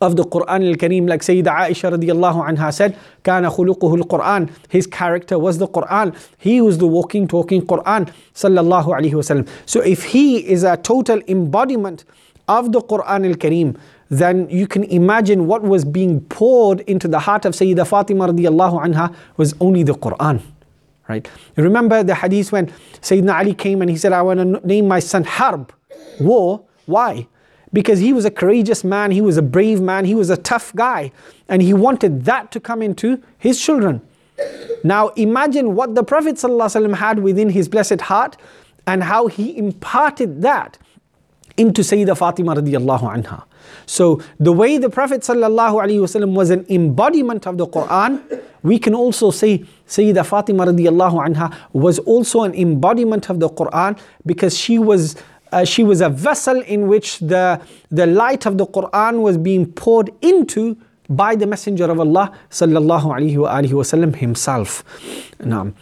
of 0.00 0.16
the 0.16 0.24
Quran 0.24 0.68
al 0.68 0.74
Kareem, 0.74 1.08
like 1.08 1.20
Sayyidina 1.22 1.68
Aisha 1.68 1.96
radiallahu 1.96 2.48
anha 2.48 2.72
said, 2.72 2.96
Kana 3.22 3.50
khuluquhul 3.50 4.02
Quran, 4.02 4.50
his 4.68 4.86
character 4.86 5.38
was 5.38 5.58
the 5.58 5.68
Quran. 5.68 6.16
He 6.38 6.60
was 6.60 6.78
the 6.78 6.86
walking, 6.86 7.28
talking 7.28 7.62
Quran, 7.62 8.12
sallallahu 8.34 8.86
alayhi 8.86 9.12
wasallam. 9.12 9.48
So 9.66 9.80
if 9.80 10.04
he 10.04 10.46
is 10.46 10.64
a 10.64 10.76
total 10.76 11.20
embodiment 11.28 12.04
of 12.48 12.72
the 12.72 12.80
Quran 12.80 13.26
al 13.26 13.34
Kareem, 13.34 13.78
then 14.10 14.48
you 14.50 14.66
can 14.66 14.84
imagine 14.84 15.46
what 15.46 15.62
was 15.62 15.84
being 15.84 16.20
poured 16.22 16.80
into 16.80 17.08
the 17.08 17.18
heart 17.18 17.44
of 17.44 17.54
Sayyida 17.54 17.86
Fatima 17.86 18.28
radiallahu 18.28 18.84
anha 18.84 19.14
was 19.36 19.54
only 19.60 19.82
the 19.82 19.94
Quran. 19.94 20.42
Right? 21.08 21.28
Remember 21.56 22.02
the 22.02 22.14
hadith 22.14 22.52
when 22.52 22.66
Sayyidina 23.00 23.34
Ali 23.34 23.54
came 23.54 23.82
and 23.82 23.90
he 23.90 23.96
said, 23.96 24.12
I 24.12 24.22
want 24.22 24.40
to 24.40 24.66
name 24.66 24.88
my 24.88 25.00
son 25.00 25.24
Harb, 25.24 25.72
war. 26.20 26.62
Why? 26.86 27.26
Because 27.74 27.98
he 27.98 28.12
was 28.12 28.24
a 28.24 28.30
courageous 28.30 28.84
man, 28.84 29.10
he 29.10 29.20
was 29.20 29.36
a 29.36 29.42
brave 29.42 29.80
man, 29.82 30.06
he 30.06 30.14
was 30.14 30.30
a 30.30 30.36
tough 30.38 30.74
guy, 30.74 31.12
and 31.48 31.60
he 31.60 31.74
wanted 31.74 32.24
that 32.24 32.50
to 32.52 32.60
come 32.60 32.80
into 32.80 33.22
his 33.36 33.60
children. 33.60 34.00
Now 34.82 35.08
imagine 35.08 35.74
what 35.74 35.94
the 35.94 36.04
Prophet 36.04 36.36
ﷺ 36.36 36.94
had 36.94 37.18
within 37.18 37.50
his 37.50 37.68
blessed 37.68 38.00
heart 38.00 38.36
and 38.86 39.02
how 39.02 39.26
he 39.26 39.56
imparted 39.58 40.42
that 40.42 40.78
into 41.56 41.82
Sayyidah 41.82 42.16
Fatima 42.18 42.54
radiallahu 42.54 43.02
anha. 43.02 43.44
So 43.86 44.20
the 44.40 44.52
way 44.52 44.78
the 44.78 44.90
Prophet 44.90 45.22
ﷺ 45.22 46.34
was 46.34 46.50
an 46.50 46.66
embodiment 46.68 47.46
of 47.46 47.58
the 47.58 47.66
Quran, 47.66 48.40
we 48.62 48.78
can 48.78 48.94
also 48.94 49.30
say 49.30 49.64
Sayyidah 49.86 50.26
Fatima 50.26 50.66
radiallahu 50.66 51.26
anha 51.26 51.54
was 51.72 51.98
also 52.00 52.42
an 52.42 52.54
embodiment 52.54 53.30
of 53.30 53.40
the 53.40 53.48
Quran 53.48 53.98
because 54.26 54.56
she 54.56 54.78
was 54.78 55.16
uh, 55.54 55.64
she 55.64 55.84
was 55.84 56.00
a 56.00 56.08
vessel 56.08 56.60
in 56.62 56.88
which 56.88 57.20
the, 57.20 57.60
the 57.90 58.06
light 58.06 58.44
of 58.44 58.58
the 58.58 58.66
Quran 58.66 59.20
was 59.20 59.38
being 59.38 59.70
poured 59.72 60.10
into 60.20 60.76
by 61.08 61.36
the 61.36 61.46
Messenger 61.46 61.90
of 61.90 62.00
Allah 62.00 62.36
sallallahu 62.50 63.04
alaihi 63.04 63.36
wasallam 63.36 64.16
himself. 64.16 64.82
Now, 65.38 65.72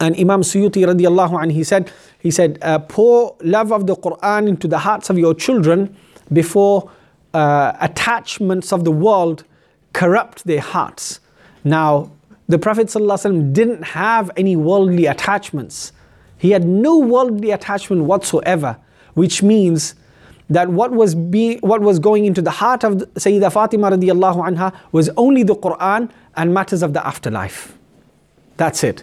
and 0.00 0.18
Imam 0.18 0.40
Suyuti 0.40 0.86
radiallahu 0.86 1.32
anhu, 1.32 1.52
he 1.52 1.62
said, 1.62 1.92
he 2.20 2.30
said, 2.30 2.58
uh, 2.62 2.78
pour 2.78 3.36
love 3.42 3.70
of 3.70 3.86
the 3.86 3.96
Quran 3.96 4.48
into 4.48 4.66
the 4.66 4.78
hearts 4.78 5.10
of 5.10 5.18
your 5.18 5.34
children 5.34 5.94
before 6.32 6.90
uh, 7.34 7.72
attachments 7.80 8.72
of 8.72 8.84
the 8.84 8.90
world 8.90 9.44
corrupt 9.92 10.44
their 10.44 10.60
hearts. 10.60 11.20
Now, 11.64 12.12
the 12.48 12.58
Prophet 12.58 12.88
didn't 13.52 13.82
have 13.82 14.30
any 14.36 14.56
worldly 14.56 15.06
attachments. 15.06 15.92
He 16.38 16.50
had 16.50 16.64
no 16.64 16.98
worldly 16.98 17.50
attachment 17.50 18.04
whatsoever 18.04 18.78
which 19.14 19.42
means 19.42 19.94
that 20.50 20.68
what 20.68 20.92
was 20.92 21.14
being, 21.14 21.58
what 21.60 21.80
was 21.80 21.98
going 21.98 22.24
into 22.26 22.42
the 22.42 22.50
heart 22.50 22.84
of 22.84 22.94
Sayyida 23.14 23.52
Fatima 23.52 23.90
radiallahu 23.90 24.48
anha 24.48 24.74
was 24.92 25.08
only 25.16 25.42
the 25.42 25.54
Quran 25.54 26.10
and 26.36 26.52
matters 26.52 26.82
of 26.82 26.92
the 26.92 27.06
afterlife. 27.06 27.76
That's 28.56 28.84
it, 28.84 29.02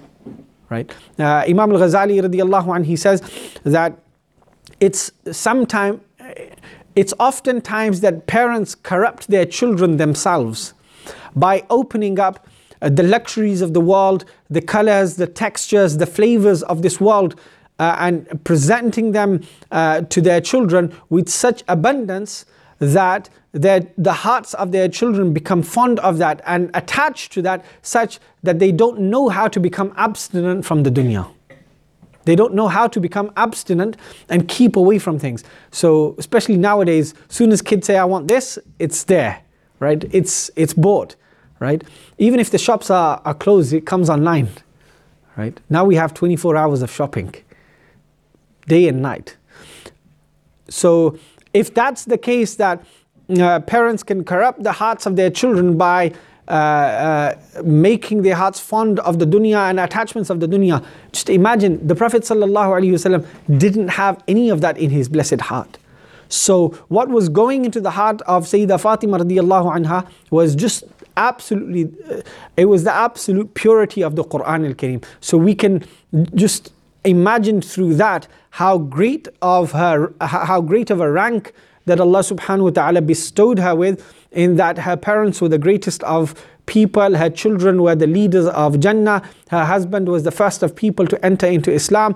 right? 0.69 0.91
Uh, 1.17 1.43
Imam 1.47 1.71
al-Ghazali 1.71 2.21
radiallahu 2.21 2.67
anhu 2.67 2.85
he 2.85 2.95
says 2.95 3.21
that 3.63 3.97
it's 4.79 5.11
sometime, 5.31 6.01
it's 6.95 7.13
oftentimes 7.19 8.01
that 8.01 8.27
parents 8.27 8.75
corrupt 8.75 9.27
their 9.27 9.45
children 9.45 9.97
themselves 9.97 10.73
by 11.35 11.63
opening 11.69 12.19
up 12.19 12.47
uh, 12.81 12.89
the 12.89 13.03
luxuries 13.03 13.61
of 13.61 13.73
the 13.73 13.81
world, 13.81 14.25
the 14.49 14.61
colors, 14.61 15.15
the 15.15 15.27
textures, 15.27 15.97
the 15.97 16.05
flavors 16.05 16.63
of 16.63 16.81
this 16.81 17.01
world 17.01 17.39
uh, 17.79 17.95
and 17.97 18.43
presenting 18.43 19.13
them 19.13 19.41
uh, 19.71 20.01
to 20.01 20.21
their 20.21 20.41
children 20.41 20.93
with 21.09 21.29
such 21.29 21.63
abundance 21.67 22.45
that 22.79 23.29
their, 23.51 23.87
the 23.97 24.13
hearts 24.13 24.53
of 24.53 24.71
their 24.71 24.87
children 24.87 25.33
become 25.33 25.63
fond 25.63 25.99
of 25.99 26.17
that 26.19 26.41
and 26.45 26.69
attached 26.73 27.31
to 27.33 27.41
that 27.41 27.65
such 27.81 28.19
that 28.43 28.59
they 28.59 28.71
don't 28.71 28.99
know 28.99 29.29
how 29.29 29.47
to 29.47 29.59
become 29.59 29.93
abstinent 29.97 30.65
from 30.65 30.83
the 30.83 30.91
dunya. 30.91 31.29
They 32.25 32.35
don't 32.35 32.53
know 32.53 32.67
how 32.67 32.87
to 32.87 32.99
become 32.99 33.31
abstinent 33.37 33.97
and 34.27 34.47
keep 34.47 34.75
away 34.75 34.99
from 34.99 35.17
things. 35.17 35.43
So, 35.71 36.15
especially 36.19 36.57
nowadays, 36.57 37.15
soon 37.27 37.51
as 37.51 37.61
kids 37.61 37.87
say, 37.87 37.97
I 37.97 38.05
want 38.05 38.27
this, 38.27 38.59
it's 38.77 39.05
there, 39.05 39.41
right? 39.79 40.03
It's, 40.11 40.51
it's 40.55 40.73
bought, 40.73 41.15
right? 41.59 41.83
Even 42.17 42.39
if 42.39 42.51
the 42.51 42.59
shops 42.59 42.91
are, 42.91 43.21
are 43.25 43.33
closed, 43.33 43.73
it 43.73 43.85
comes 43.85 44.09
online, 44.09 44.49
right? 45.37 45.59
Now 45.69 45.85
we 45.85 45.95
have 45.95 46.13
24 46.13 46.55
hours 46.55 46.81
of 46.81 46.91
shopping 46.91 47.33
day 48.73 48.87
and 48.87 49.01
night. 49.01 49.35
So, 50.69 51.17
if 51.53 51.73
that's 51.73 52.05
the 52.05 52.17
case, 52.17 52.55
that 52.55 52.77
uh, 53.37 53.59
parents 53.75 54.01
can 54.03 54.23
corrupt 54.23 54.63
the 54.63 54.71
hearts 54.71 55.05
of 55.05 55.15
their 55.15 55.29
children 55.29 55.77
by 55.77 56.13
uh, 56.49 56.51
uh, 56.51 57.61
making 57.63 58.23
their 58.23 58.35
hearts 58.35 58.59
fond 58.59 58.99
of 59.01 59.19
the 59.19 59.25
dunya 59.25 59.69
and 59.69 59.79
attachments 59.79 60.31
of 60.31 60.39
the 60.39 60.47
dunya. 60.47 60.83
Just 61.11 61.29
imagine 61.29 61.85
the 61.85 61.95
Prophet 61.95 62.23
ﷺ 62.23 63.59
didn't 63.59 63.89
have 63.89 64.23
any 64.27 64.49
of 64.49 64.61
that 64.61 64.75
in 64.79 64.89
his 64.89 65.07
blessed 65.07 65.41
heart. 65.41 65.77
So 66.27 66.69
what 66.87 67.09
was 67.09 67.29
going 67.29 67.65
into 67.65 67.79
the 67.79 67.91
heart 67.91 68.21
of 68.23 68.45
Sayyidah 68.45 68.81
Fatima 68.81 69.19
radiallahu 69.19 69.75
anha 69.77 70.07
was 70.31 70.55
just 70.55 70.85
absolutely, 71.17 71.91
uh, 72.09 72.21
it 72.57 72.65
was 72.65 72.83
the 72.83 72.93
absolute 72.93 73.53
purity 73.53 74.01
of 74.01 74.15
the 74.15 74.23
Quran 74.23 74.67
al-Kareem. 74.67 75.03
So 75.21 75.37
we 75.37 75.53
can 75.53 75.83
just 76.33 76.73
imagine 77.03 77.61
through 77.61 77.95
that 77.95 78.27
how 78.51 78.77
great 78.77 79.27
of 79.41 79.71
her 79.71 80.13
how 80.21 80.61
great 80.61 80.89
of 80.89 80.99
a 80.99 81.11
rank 81.11 81.53
that 81.85 81.99
Allah 81.99 82.19
subhanahu 82.19 82.63
wa 82.65 82.69
ta'ala 82.69 83.01
bestowed 83.01 83.59
her 83.59 83.75
with 83.75 84.03
in 84.31 84.57
that 84.57 84.79
her 84.79 84.95
parents 84.95 85.41
were 85.41 85.49
the 85.49 85.57
greatest 85.57 86.03
of 86.03 86.35
people, 86.65 87.15
her 87.15 87.29
children 87.29 87.81
were 87.81 87.95
the 87.95 88.05
leaders 88.05 88.45
of 88.45 88.79
Jannah, 88.79 89.23
her 89.49 89.65
husband 89.65 90.07
was 90.07 90.23
the 90.23 90.31
first 90.31 90.61
of 90.61 90.75
people 90.75 91.07
to 91.07 91.25
enter 91.25 91.47
into 91.47 91.71
Islam. 91.71 92.15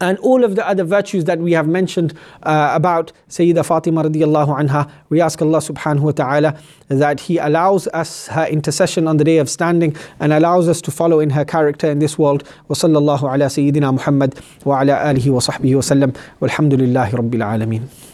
And 0.00 0.18
all 0.18 0.44
of 0.44 0.56
the 0.56 0.66
other 0.66 0.84
virtues 0.84 1.24
that 1.24 1.38
we 1.38 1.52
have 1.52 1.66
mentioned 1.68 2.14
uh, 2.42 2.72
about 2.74 3.12
Sayyida 3.28 3.64
Fatima 3.64 4.04
radiallahu 4.04 4.68
anha. 4.68 4.90
We 5.08 5.20
ask 5.20 5.40
Allah 5.42 5.58
subhanahu 5.58 6.00
wa 6.00 6.10
ta'ala 6.12 6.58
that 6.88 7.20
He 7.20 7.38
allows 7.38 7.86
us 7.88 8.28
her 8.28 8.46
intercession 8.46 9.06
on 9.06 9.16
the 9.16 9.24
day 9.24 9.38
of 9.38 9.48
standing 9.50 9.96
and 10.20 10.32
allows 10.32 10.68
us 10.68 10.80
to 10.82 10.90
follow 10.90 11.20
in 11.20 11.30
her 11.30 11.44
character 11.44 11.90
in 11.90 11.98
this 11.98 12.18
world. 12.18 12.44
Wa 12.68 12.74
sallallahu 12.74 13.22
ala 13.22 13.46
Sayyidina 13.46 13.92
Muhammad 13.92 14.40
wa 14.64 14.80
ala 14.80 14.94
alihi 14.94 15.30
wa 15.30 15.40
sahbihi 15.40 15.74
wa 15.74 15.80
sallam. 15.80 16.16
Walhamdulillahi 16.40 17.10
rabbil 17.10 17.42
alameen. 17.42 18.13